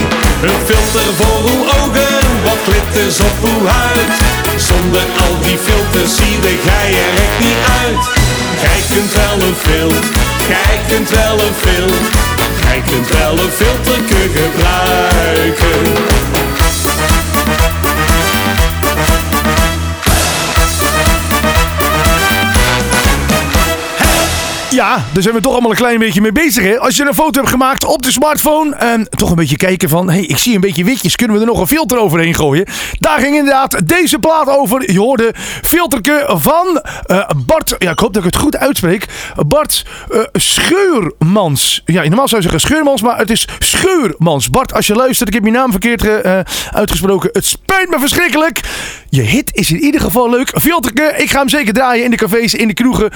[0.41, 4.11] Een filter voor uw ogen, wat glitters op uw huid.
[4.55, 8.03] Zonder al die filters zie gij er echt niet uit.
[8.61, 10.03] Jij kunt wel een film,
[10.47, 11.99] jij kunt wel een film.
[12.61, 16.19] Jij kunt wel een filterke gebruiken.
[24.79, 26.63] Ja, daar zijn we toch allemaal een klein beetje mee bezig.
[26.63, 26.79] Hè?
[26.79, 28.75] Als je een foto hebt gemaakt op de smartphone.
[28.75, 30.09] En toch een beetje kijken van.
[30.09, 31.15] hey, ik zie een beetje witjes.
[31.15, 32.65] Kunnen we er nog een filter overheen gooien?
[32.99, 34.91] Daar ging inderdaad deze plaat over.
[34.91, 37.75] Je hoorde filterke van eh, Bart.
[37.77, 39.05] Ja, ik hoop dat ik het goed uitspreek.
[39.47, 41.81] Bart eh, Scheurmans.
[41.85, 44.49] Ja, normaal zou je zeggen Scheurmans, maar het is Scheurmans.
[44.49, 46.39] Bart, als je luistert, ik heb je naam verkeerd eh,
[46.71, 47.29] uitgesproken.
[47.33, 48.59] Het spijt me verschrikkelijk.
[49.09, 50.51] Je hit is in ieder geval leuk.
[50.61, 53.11] Filterke, ik ga hem zeker draaien in de cafés, in de kroegen.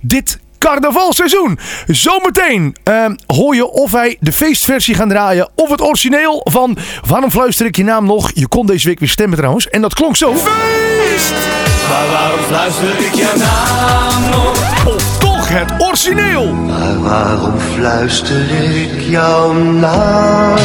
[0.00, 1.58] Dit carnavalseizoen.
[1.86, 7.30] Zometeen ehm, hoor je of wij de feestversie gaan draaien of het origineel van Waarom
[7.30, 8.30] fluister ik je naam nog?
[8.34, 9.68] Je kon deze week weer stemmen trouwens.
[9.68, 10.34] En dat klonk zo.
[10.34, 11.32] Feest!
[11.88, 14.97] Maar waarom fluister ik jouw naam nog?
[15.48, 16.52] Toch het origineel.
[16.52, 20.56] Maar waarom fluister ik jouw naam?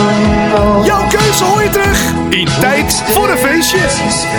[0.85, 3.77] Jouw keuze hoor je terug in tijd voor een feestje.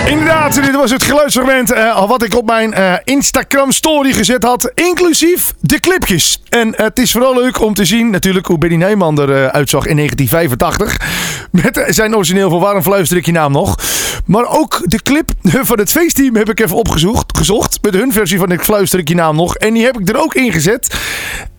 [0.07, 4.71] Inderdaad, dit was het geluidsfragment eh, wat ik op mijn eh, Instagram story gezet had.
[4.75, 6.43] Inclusief de clipjes.
[6.49, 9.97] En het is vooral leuk om te zien natuurlijk hoe Benny Nijman eruit zag in
[9.97, 11.34] 1985.
[11.63, 13.79] Met zijn origineel van Waarom fluister ik je naam nog?
[14.27, 17.39] Maar ook de clip van het feestteam heb ik even opgezocht.
[17.39, 19.57] Gezocht, met hun versie van Ik fluister ik je naam nog.
[19.57, 20.95] En die heb ik er ook ingezet.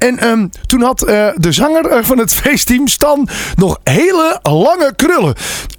[0.05, 4.93] En ehm, toen had eh, de zanger eh, van het feestteam, Stan, nog hele lange
[4.95, 5.35] krullen.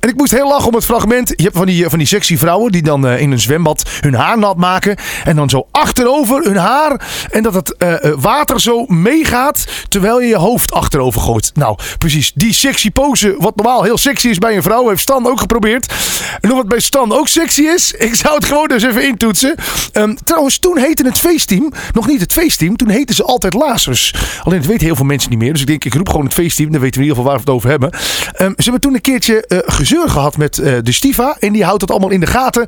[0.06, 1.32] En ik moest heel lachen om het fragment.
[1.36, 4.14] Je hebt van die, van die sexy vrouwen die dan eh, in een zwembad hun
[4.14, 4.96] haar nat maken.
[5.24, 7.00] En dan zo achterover hun haar.
[7.30, 11.50] En dat het eh, eh, water zo meegaat terwijl je je hoofd achterover gooit.
[11.54, 12.32] Nou, precies.
[12.34, 15.92] Die sexy pose, wat normaal heel sexy is bij een vrouw, heeft Stan ook geprobeerd.
[16.40, 19.54] En of het bij Stan ook sexy is, ik zou het gewoon eens even intoetsen.
[19.92, 22.76] Ehm, trouwens, toen heette het feestteam nog niet het feestteam.
[22.76, 24.14] Toen heette ze altijd Lazarus.
[24.42, 25.52] Alleen dat weten heel veel mensen niet meer.
[25.52, 26.70] Dus ik denk, ik roep gewoon het feestteam.
[26.70, 27.90] Dan weten we in ieder geval waar we het over hebben.
[27.90, 31.36] Ehm, ze hebben toen een keertje eh, gezeur gehad met eh, de Stiva.
[31.38, 32.66] En die houdt het allemaal in de gaten.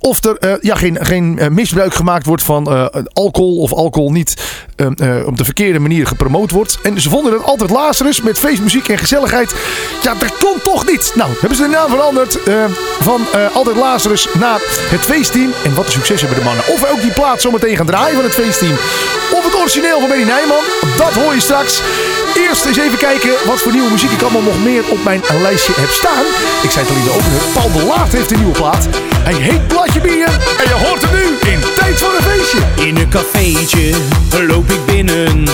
[0.00, 3.58] Of er eh, ja, geen, geen misbruik gemaakt wordt van alcohol.
[3.58, 4.34] Of alcohol niet
[4.76, 6.78] ehm, eh, op de verkeerde manier gepromoot wordt.
[6.82, 9.54] En ze vonden het altijd Lazarus met feestmuziek en gezelligheid.
[10.02, 11.12] Ja, dat kon toch niet.
[11.14, 12.38] Nou, hebben ze de naam veranderd
[13.00, 13.20] van
[13.54, 14.60] altijd Lazarus naar
[14.90, 15.50] het feestteam.
[15.64, 16.64] En wat een succes hebben de mannen.
[16.68, 18.76] Of wij ook die plaat zometeen gaan draaien van het feestteam.
[19.32, 20.79] Of het origineel van Benny Nijman.
[20.96, 21.80] Dat hoor je straks.
[22.34, 25.72] Eerst eens even kijken wat voor nieuwe muziek ik allemaal nog meer op mijn lijstje
[25.76, 26.24] heb staan.
[26.62, 27.42] Ik zei het al in de opener.
[27.52, 28.88] Paul de Laat heeft een nieuwe plaat.
[29.22, 30.28] Hij heet Bladje Bier.
[30.58, 32.58] En je hoort hem nu in Tijd voor een Feestje.
[32.74, 33.94] In een cafeetje
[34.46, 35.44] loop ik binnen.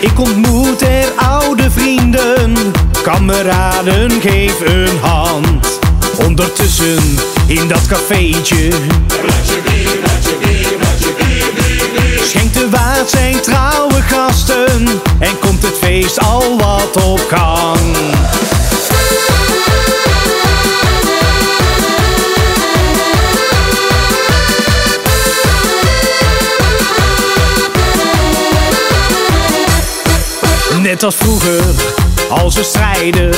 [0.00, 2.54] Ik ontmoet er oude vrienden,
[3.02, 5.78] kameraden, geef een hand.
[6.16, 8.68] Ondertussen in dat cafeetje
[12.44, 14.86] schenkt de waard zijn trouwe gasten
[15.18, 17.78] en komt het feest al wat op gang.
[30.80, 31.62] Net als vroeger,
[32.28, 33.34] als we strijden.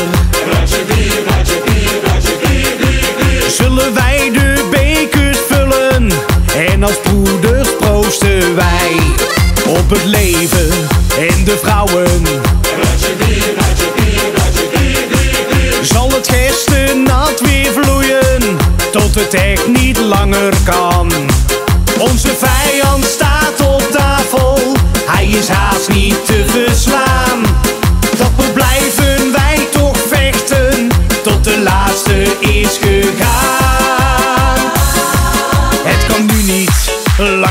[3.49, 4.56] Zullen wij de
[6.57, 8.97] en als broeders proosten wij
[9.67, 10.69] op het leven
[11.19, 12.23] en de vrouwen.
[15.83, 16.27] Zal het
[17.05, 18.57] nat weer vloeien
[18.91, 21.13] tot het echt niet langer kan.
[21.99, 24.59] Onze vijand staat op tafel,
[25.07, 26.96] hij is haast niet te verslaan.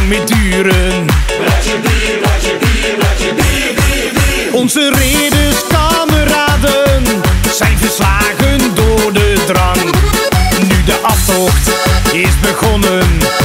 [0.06, 1.06] Lang meer duren.
[4.52, 7.04] Onze ridders, kameraden,
[7.56, 9.84] zijn verslagen door de drang.
[10.68, 11.70] Nu de aftocht
[12.12, 13.45] is begonnen.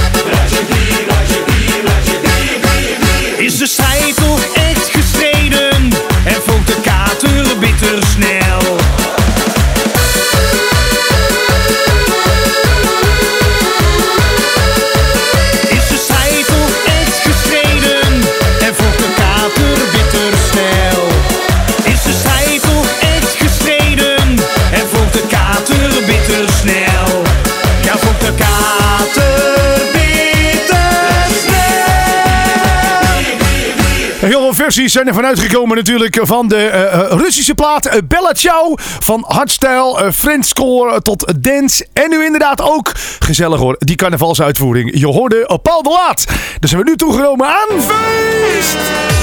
[34.73, 38.75] Versies zijn er vanuit gekomen natuurlijk van de eh, eh, Russische plaat eh, Bella Ciao.
[38.77, 41.87] Van hardstyle, uh, friendscore tot dance.
[41.93, 44.99] En nu inderdaad ook, gezellig hoor, die carnavalsuitvoering.
[44.99, 46.25] Je hoorde op Paul de Laat.
[46.61, 48.77] Dus zijn we nu toegenomen aan feest.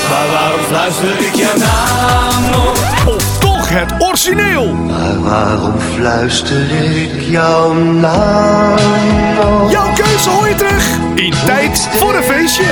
[0.10, 3.08] Maar waarom fluister ik naam nog?
[3.16, 4.74] Of toch het origineel.
[4.74, 8.78] Maar waarom fluister ik jouw naam?
[9.70, 12.64] Jouw keuze hoor je terug in tijd voor een feestje.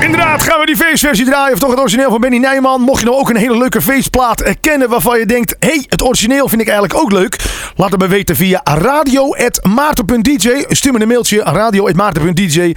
[0.00, 1.52] Inderdaad, gaan we die feestversie draaien.
[1.52, 2.80] Of toch het origineel van Benny Nijman.
[2.80, 5.56] Mocht je nou ook een hele leuke feestplaat eh, kennen waarvan je denkt...
[5.58, 7.36] hé, hey, het origineel vind ik eigenlijk ook leuk.
[7.76, 10.64] Laat het me weten via radio.maarten.dj.
[10.68, 12.74] Stuur me een mailtje radio.maarten.dj.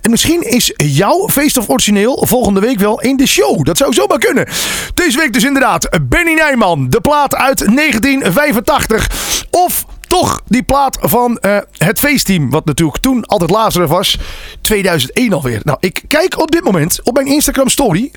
[0.00, 3.64] En misschien is jouw feest of origineel volgende week wel in de show.
[3.64, 4.48] Dat zou zomaar kunnen.
[4.94, 6.85] Deze week dus inderdaad Benny Nijman.
[6.88, 9.46] De plaat uit 1985.
[9.50, 12.50] Of toch die plaat van eh, het feestteam.
[12.50, 14.18] Wat natuurlijk toen altijd Lazarus was.
[14.60, 15.60] 2001 alweer.
[15.62, 18.10] Nou, ik kijk op dit moment op mijn Instagram story.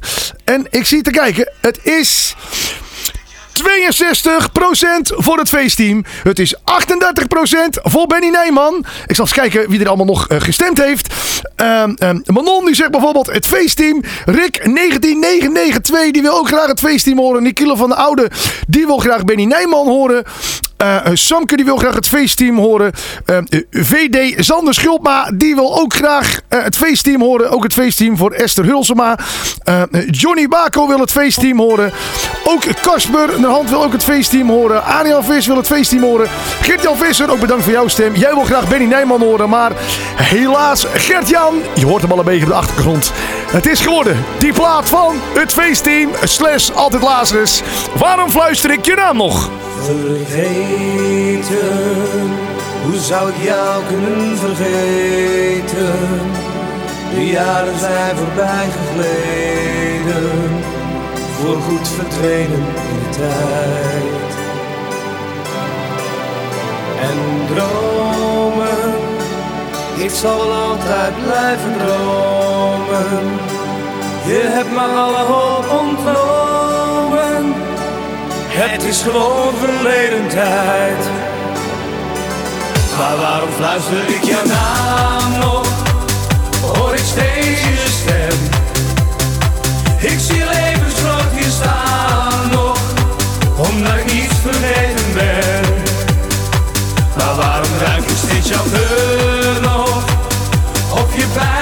[0.43, 1.51] En ik zie te kijken.
[1.61, 2.35] Het is...
[3.61, 3.63] 62%
[5.01, 6.03] voor het feestteam.
[6.23, 6.59] Het is 38%
[7.71, 8.85] voor Benny Nijman.
[9.07, 11.13] Ik zal eens kijken wie er allemaal nog eh, gestemd heeft.
[11.55, 14.03] Ehm, ehm, Manon die zegt bijvoorbeeld het feestteam.
[14.25, 17.43] Rick 19992 die wil ook graag het feestteam horen.
[17.43, 18.31] Nikila van de Oude
[18.67, 20.23] die wil graag Benny Nijman horen.
[20.79, 22.91] Eh, Samke die wil graag het feestteam horen.
[23.25, 27.49] Eh, eh, VD Sander Schulpma die wil ook graag eh, het feestteam horen.
[27.49, 29.17] Ook het feestteam voor Esther Hulsema.
[29.63, 31.91] Eh, Johnny Bako wil het feestteam horen.
[32.43, 34.83] Ook Kasper de Hand wil ook het feestteam horen.
[34.83, 36.27] Arjan Vis wil het feestteam horen.
[36.61, 38.15] Gert-Jan Visser, ook bedankt voor jouw stem.
[38.15, 39.49] Jij wil graag Benny Nijman horen.
[39.49, 39.71] Maar
[40.15, 43.11] helaas, Gert-Jan, je hoort hem al een beetje op de achtergrond.
[43.51, 47.61] Het is geworden die plaat van het feestteam slash altijd Lazarus.
[47.97, 49.49] Waarom fluister ik je naam nog?
[52.83, 55.93] Hoe zou ik jou kunnen vergeten?
[57.13, 60.63] De jaren zijn voorbij gegleden,
[61.39, 64.31] voorgoed verdwenen in de tijd.
[67.01, 67.17] En
[67.55, 68.95] dromen,
[69.97, 73.39] ik zal wel altijd blijven dromen.
[74.25, 76.48] Je hebt me alle hoop ontnomen.
[78.61, 81.09] Het is gewoon verleden tijd.
[82.97, 85.67] Maar waarom fluister ik jouw naam nog?
[86.61, 88.39] Hoor ik steeds je stem?
[90.11, 92.79] Ik zie levensgroot hier staan nog,
[93.57, 95.73] omdat ik niet vergeten ben.
[97.17, 100.03] Maar waarom ruik ik steeds jouw geur nog?
[100.93, 101.58] Of je bij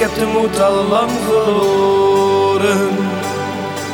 [0.00, 2.88] heb de moed al lang verloren.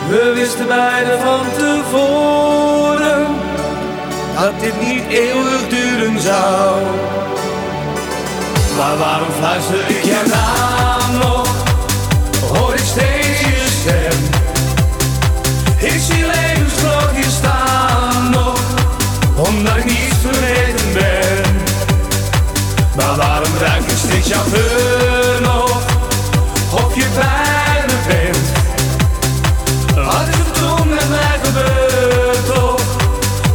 [0.09, 3.27] We wisten beiden van tevoren
[4.35, 6.83] dat dit niet eeuwig duren zou.
[8.77, 11.49] Maar waarom fluister ik jouw naam nog?
[12.53, 14.19] Hoor ik steeds je stem?
[15.91, 18.61] Ik zie levensgroot staan nog,
[19.37, 21.55] omdat ik niet vergeten ben.
[22.97, 25.06] Maar waarom ruik ik steeds jouw geur
[26.97, 28.47] je bent?
[29.95, 32.81] Wat is er toen met mij gebeurd toch?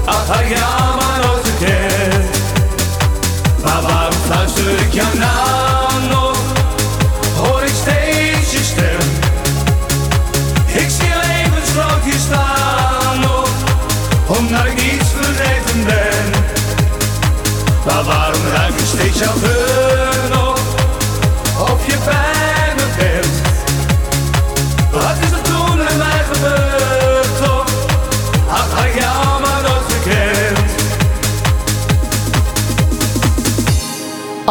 [0.05, 2.35] Ach, had jou maar nooit gekend.
[3.63, 6.37] Maar waarom fluister ik jouw naam nog?
[7.37, 9.09] Hoor ik steeds je stem?
[10.65, 13.49] Ik zie levensgroot hier staan nog,
[14.25, 16.41] omdat ik niets vergeten ben.
[17.85, 19.33] Maar waarom ruik ik steeds jouw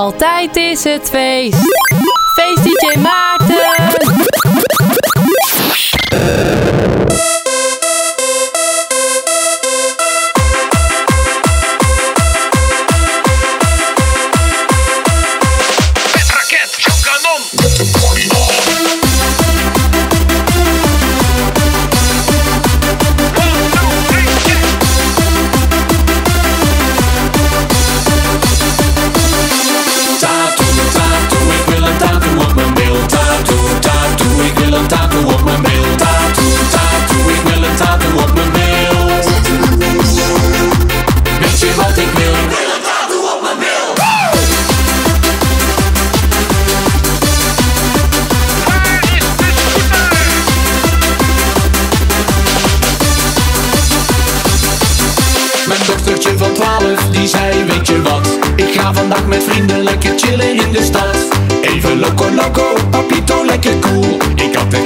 [0.01, 1.61] Altijd is het feest.
[2.35, 3.79] Feest DJ Maarten.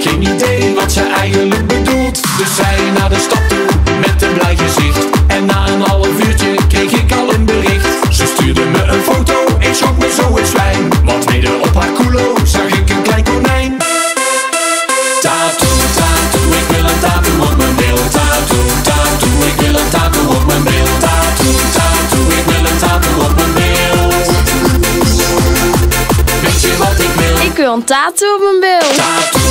[0.09, 2.21] Geen idee wat ze eigenlijk bedoelt.
[2.39, 3.67] Dus zij naar de stad toe
[4.01, 5.07] met een blij gezicht.
[5.27, 7.87] En na een half uurtje kreeg ik al een bericht.
[8.11, 11.93] Ze stuurde me een foto, ik schrok me zo het zwijm Want midden op haar
[11.93, 13.77] culo zag ik een klein konijn.
[15.23, 20.27] Tattoo, tattoo, ik wil een tattoo op mijn bil Tattoo, tattoo, ik wil een tattoo
[20.37, 23.99] op mijn bil Tattoo, tattoo, ik wil een tattoo op mijn bil
[26.43, 27.47] Weet je wat ik wil?
[27.47, 29.44] Ik wil een tattoo op mijn bil.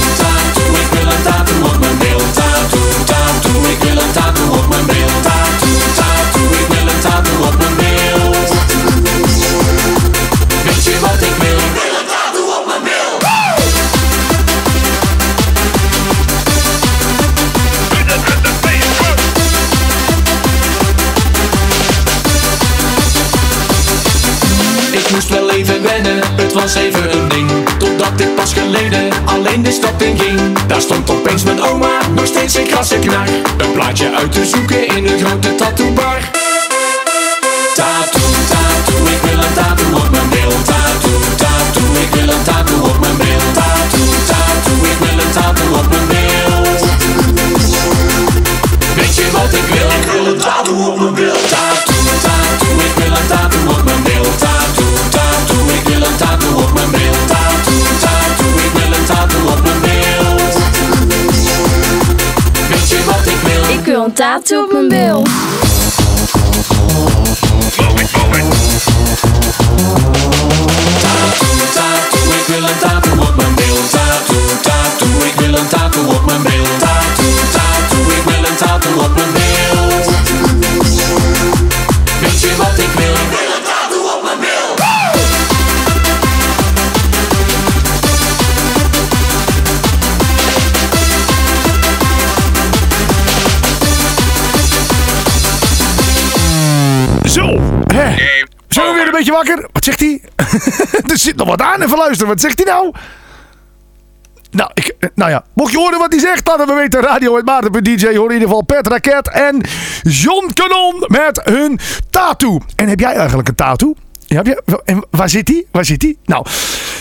[26.63, 27.49] Was even een ding.
[27.77, 30.39] Totdat ik pas geleden alleen de stad in ging.
[30.67, 33.27] Daar stond opeens mijn oma, nog steeds een krasse knar.
[33.57, 36.19] Een plaatje uit te zoeken in een grote tattoobar.
[37.75, 42.89] Tattoo, tattoo, ik wil een tattoo op mijn bil Tattoo, tattoo, ik wil een tattoo
[42.89, 46.51] op mijn bil Tattoo, tattoo, ik wil een tattoo op mijn bil
[48.95, 49.72] Weet je wat ik
[64.23, 65.23] tattoo op mijn bil.
[99.71, 100.21] Wat zegt hij?
[101.11, 102.27] er zit nog wat aan, even luisteren.
[102.27, 102.93] Wat zegt hij nou?
[104.51, 107.01] Nou, ik, eh, nou ja, mocht je horen wat hij zegt, laten we weten.
[107.01, 109.61] Radio het Maarten.dj hoor in ieder geval Pet Raket en
[110.01, 111.79] John Canon met hun
[112.09, 112.59] tattoo.
[112.75, 113.95] En heb jij eigenlijk een tattoo?
[114.33, 114.43] Ja,
[114.85, 115.67] en waar zit die?
[115.71, 116.17] Waar zit die?
[116.25, 116.45] Nou,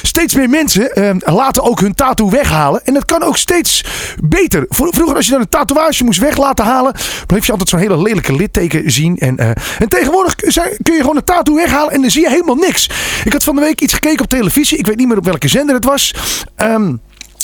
[0.02, 2.84] steeds meer mensen eh, laten ook hun tattoo weghalen.
[2.84, 3.84] En dat kan ook steeds
[4.24, 4.64] beter.
[4.68, 6.94] Vro- Vroeger als je dan een tatoeage moest weg laten halen,
[7.26, 9.18] bleef je altijd zo'n hele lelijke litteken zien.
[9.18, 10.34] En, eh, en tegenwoordig
[10.82, 12.90] kun je gewoon een tattoo weghalen en dan zie je helemaal niks.
[13.24, 14.78] Ik had van de week iets gekeken op televisie.
[14.78, 16.14] Ik weet niet meer op welke zender het was.
[16.56, 16.92] Ehm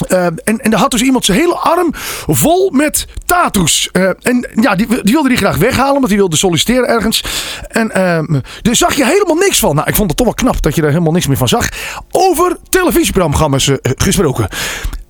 [0.07, 1.91] eh, en, en daar had dus iemand zijn hele arm
[2.27, 3.89] vol met tattoos.
[3.93, 7.25] Eh, en ja, die, die wilde die graag weghalen, want die wilde solliciteren ergens.
[7.69, 9.75] En ehm daar zag je helemaal niks van.
[9.75, 11.69] Nou, ik vond het toch wel knap dat je er helemaal niks meer van zag.
[12.11, 14.49] Over televisieprogramma's eh, gesproken.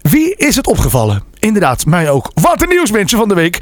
[0.00, 1.22] Wie is het opgevallen?
[1.38, 2.30] Inderdaad, mij ook.
[2.34, 3.58] Wat een nieuws, mensen van de week.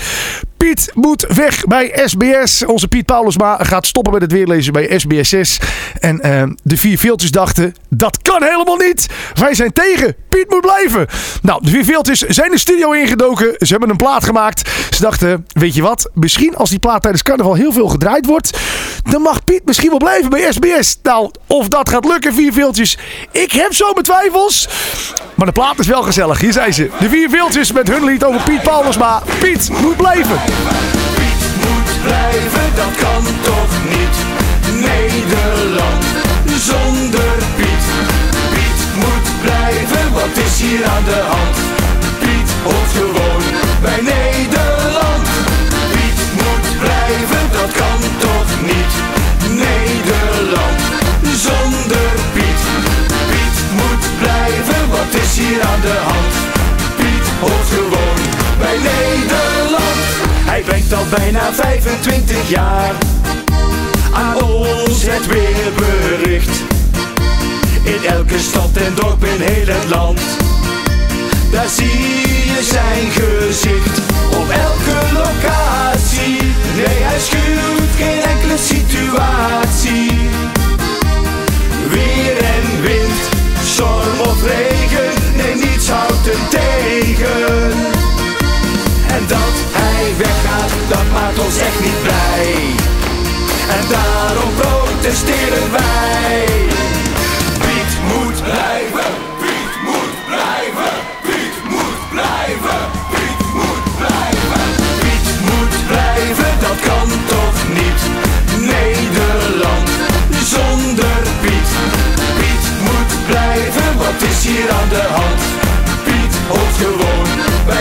[0.66, 2.64] Piet moet weg bij SBS.
[2.64, 5.60] Onze Piet Paulusma gaat stoppen met het weerlezen bij SBS 6.
[6.00, 9.06] En eh, de vier veeltjes dachten, dat kan helemaal niet.
[9.34, 10.16] Wij zijn tegen.
[10.28, 11.06] Piet moet blijven.
[11.42, 13.54] Nou, de vier veeltjes zijn de studio ingedoken.
[13.58, 14.70] Ze hebben een plaat gemaakt.
[14.94, 16.10] Ze dachten, weet je wat?
[16.14, 18.58] Misschien als die plaat tijdens carnaval heel veel gedraaid wordt...
[19.10, 20.98] dan mag Piet misschien wel blijven bij SBS.
[21.02, 22.98] Nou, of dat gaat lukken, vier veeltjes.
[23.30, 24.68] Ik heb zo mijn twijfels.
[25.34, 26.40] Maar de plaat is wel gezellig.
[26.40, 26.90] Hier zijn ze.
[27.00, 29.22] De vier veeltjes met hun lied over Piet Paulusma.
[29.40, 30.55] Piet moet blijven.
[31.64, 34.16] Moet blijven, dat kan toch niet?
[34.88, 36.04] Nederland
[36.70, 37.84] zonder Piet.
[38.52, 41.57] Piet moet blijven, wat is hier aan de hand?
[42.18, 43.42] Piet hoort gewoon
[43.82, 45.28] bij Nederland.
[45.92, 48.92] Piet moet blijven, dat kan toch niet?
[49.64, 50.80] Nederland
[51.46, 52.62] zonder Piet.
[53.30, 56.34] Piet moet blijven, wat is hier aan de hand?
[56.96, 58.18] Piet hoort gewoon
[58.59, 59.36] bij Nederland.
[60.89, 62.95] Brengt al bijna 25 jaar
[64.12, 66.62] aan ons het weerbericht.
[67.82, 70.20] In elke stad en dorp in heel het land.
[71.51, 72.01] Daar zie
[72.53, 73.99] je zijn gezicht
[74.30, 76.39] op elke locatie.
[76.76, 77.95] Nee, hij schuwt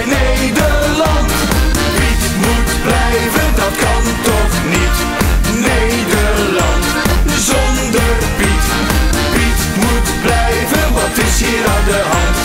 [0.08, 1.32] Nederland.
[1.97, 4.97] Piet moet blijven, dat kan toch niet.
[5.70, 6.86] Nederland,
[7.49, 8.66] zonder Piet.
[9.34, 12.38] Piet moet blijven, wat is hier aan de hand?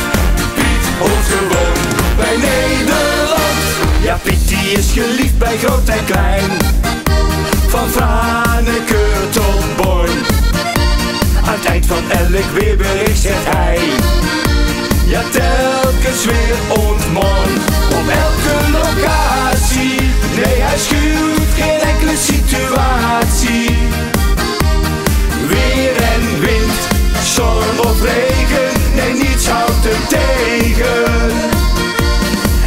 [0.54, 1.80] Piet hoort gewoon
[2.16, 3.62] bij Nederland.
[4.02, 6.50] Ja, Piet die is geliefd bij groot en klein.
[7.68, 10.18] Van Franeker tot Born.
[11.44, 13.78] Aan het eind van elk weerbericht zegt hij...
[15.10, 17.50] Ja, telkens weer ontmon.
[17.98, 20.00] Op elke locatie.
[20.34, 23.76] Nee, hij schuwt geen enkele situatie.
[25.48, 26.80] Weer en wind,
[27.22, 28.70] storm of regen.
[28.94, 31.30] Nee, niets houdt hem tegen.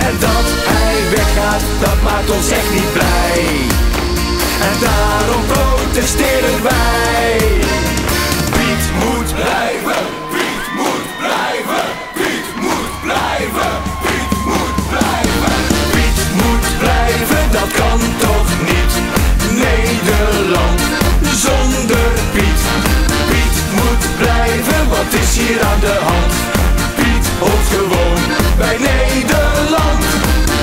[0.07, 3.45] En dat hij weggaat, dat maakt ons echt niet blij.
[4.67, 7.12] En daarom protesteren wij.
[17.93, 18.93] Kan toch niet?
[19.65, 20.81] Nederland
[21.45, 22.61] zonder Piet.
[23.29, 26.33] Piet moet blijven, wat is hier aan de hand?
[26.95, 28.21] Piet hoort gewoon
[28.57, 30.03] bij Nederland.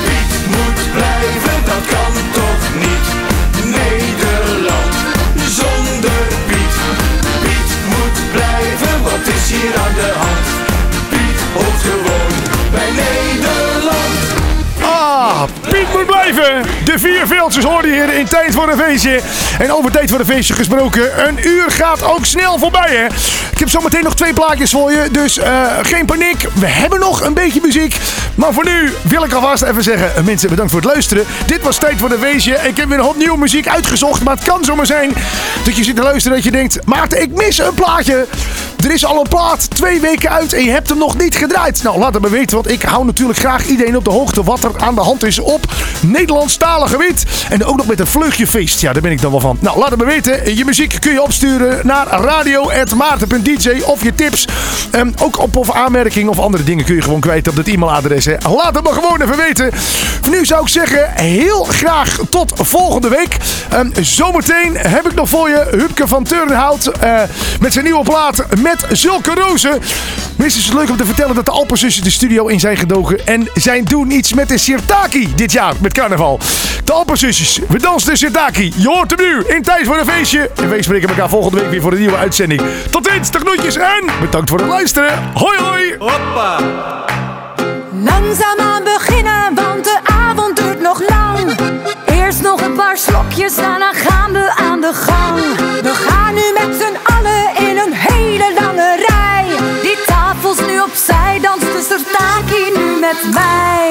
[0.07, 3.07] Piet moet blijven, dat kan toch niet?
[3.79, 4.95] Nederland
[5.59, 6.77] zonder Piet.
[7.43, 10.40] Piet moet blijven, wat is hier aan de hand?
[15.47, 16.63] Piet moet blijven.
[16.85, 19.21] De vier veeltjes hoorde hier in tijd voor een feestje.
[19.59, 21.29] En over tijd voor een feestje gesproken.
[21.29, 23.05] Een uur gaat ook snel voorbij, hè.
[23.53, 25.09] Ik heb zometeen nog twee plaatjes voor je.
[25.11, 26.47] Dus eh, geen paniek.
[26.55, 27.97] We hebben nog een beetje muziek.
[28.35, 30.25] Maar voor nu wil ik alvast even zeggen...
[30.25, 31.25] mensen, bedankt voor het luisteren.
[31.47, 32.59] Dit was tijd voor een feestje.
[32.63, 34.23] Ik heb weer een hoop nieuwe muziek uitgezocht.
[34.23, 35.13] Maar het kan zomaar zijn
[35.65, 36.87] dat je zit te luisteren dat je denkt...
[36.87, 38.27] Maarten, ik mis een plaatje.
[38.85, 41.83] Er is al een plaat twee weken uit en je hebt hem nog niet gedraaid.
[41.83, 44.65] Nou, laat het me weten, want ik hou natuurlijk graag iedereen op de hoogte wat
[44.65, 45.61] er aan de hand is op
[46.01, 47.25] Nederlandstalig gebied.
[47.49, 48.47] En ook nog met een vleugje
[48.79, 49.59] Ja, daar ben ik dan wel van.
[49.61, 50.57] Nou, laat het me weten.
[50.57, 54.45] Je muziek kun je opsturen naar radio.maarten.dj of je tips.
[54.91, 58.25] Ehm, ook op of aanmerkingen of andere dingen kun je gewoon kwijt op dat e-mailadres.
[58.25, 58.37] hè.
[58.49, 59.71] Laat het me gewoon even weten.
[60.31, 63.37] Nu zou ik zeggen, heel graag tot volgende week.
[63.71, 67.23] Ehm, zometeen heb ik nog voor je Hupke van Turnhout eh,
[67.61, 69.81] met zijn nieuwe plaat met zulke rozen.
[70.37, 73.27] Minstens is het leuk om te vertellen dat de Alpenzussen de studio in zijn gedoken.
[73.27, 76.39] En zij doen iets met de Sirtaki dit jaar met carnaval.
[76.85, 78.73] De Alpenzusjes, we dansen de Sirtaki.
[78.77, 80.51] Je hoort hem nu in tijd voor een feestje.
[80.57, 82.63] En wij spreken elkaar volgende week weer voor een nieuwe uitzending.
[82.91, 85.33] Tot ziens, de groetjes en bedankt voor het luisteren.
[85.35, 85.97] Hoi hoi.
[85.99, 86.59] Hoppa.
[87.93, 91.59] Langzaamaan beginnen, want de avond duurt nog lang.
[92.07, 95.41] Eerst nog een paar slokjes, daarna gaan we aan de gang.
[95.83, 99.45] We gaan nu met z'n allen in een hele lange rij.
[99.83, 103.90] Die tafels nu opzij, danst de Sertaki nu met mij.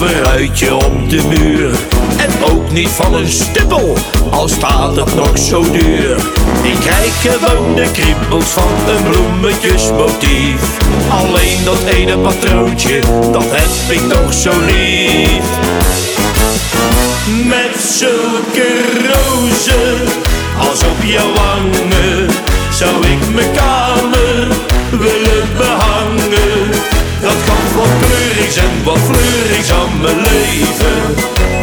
[0.00, 1.70] Streepje of een ruitje op de muur.
[2.16, 3.96] En ook niet van een stippel,
[4.30, 6.16] al staat het nog zo duur.
[6.62, 10.78] Ik krijg gewoon de kriebels van een bloemetjesmotief.
[11.08, 13.00] Alleen dat ene patroontje,
[13.32, 15.44] dat heb ik toch zo lief.
[17.44, 18.68] Met zulke
[19.12, 20.08] rozen,
[20.58, 22.28] als op jouw wangen
[22.70, 24.48] Zou ik mijn kamer
[24.90, 25.39] willen
[27.90, 30.98] kan wat kleurigs en wat fleurigs aan mijn leven.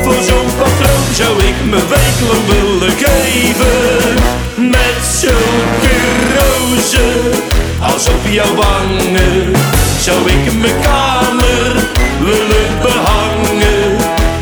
[0.04, 4.16] Voor zo'n patroon zou ik me wekenlang willen geven.
[4.56, 5.98] Met zulke
[6.38, 7.32] rozen
[7.80, 9.54] als op jouw wangen
[10.00, 11.74] Zou ik mijn kamer
[12.20, 13.96] willen behangen.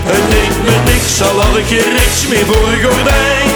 [0.06, 3.54] Het deed me niks, al had ik er niks meer voor gordijn.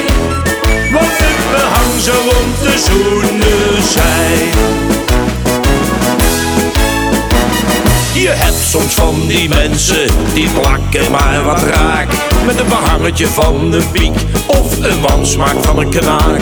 [0.92, 4.70] Want het behang zou om te zoenen zijn
[8.20, 12.08] Je hebt soms van die mensen die plakken maar wat raak.
[12.46, 14.14] Met een behangetje van een piek
[14.48, 16.42] of een wansmaak van een knaak.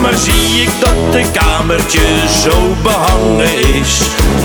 [0.00, 2.00] Maar zie ik dat de kamertje
[2.42, 3.98] zo behangen is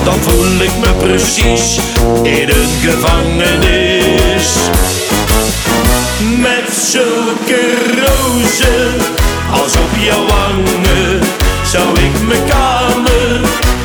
[0.03, 1.77] Dan voel ik me precies
[2.23, 4.55] in een gevangenis.
[6.37, 7.73] Met zulke
[8.05, 8.93] rozen
[9.51, 11.19] als op jouw wangen
[11.65, 13.41] Zou ik mijn kamer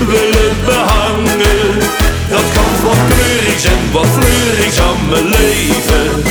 [0.06, 6.22] willen behangen Dat kan wat kleurigs en wat fleurigs aan mijn leven.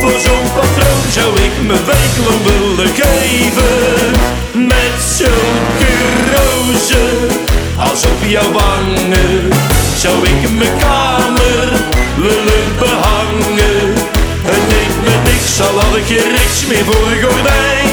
[0.00, 4.10] Voor zo'n patroon zou ik me wekenlang willen geven.
[4.52, 5.94] Met zulke
[6.34, 7.28] rozen
[7.76, 9.50] als op jouw wangen
[9.96, 11.68] Zou ik mijn kamer
[12.16, 13.94] willen behangen.
[14.42, 17.90] Het deed me niks, al had ik er niks meer voor gordijn.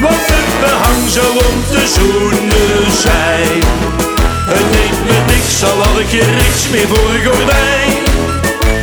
[0.00, 3.78] Want het behang zou om te zoenen zijn
[4.48, 7.92] het neemt me niks, al had ik je niks meer voor gordijn.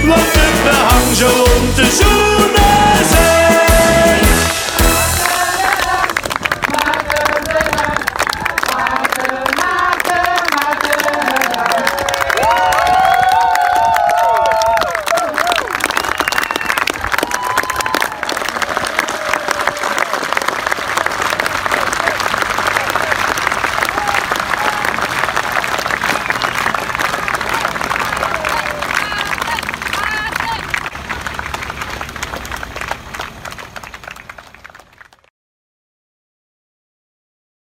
[0.07, 2.84] Want het behang zo om te zoenen.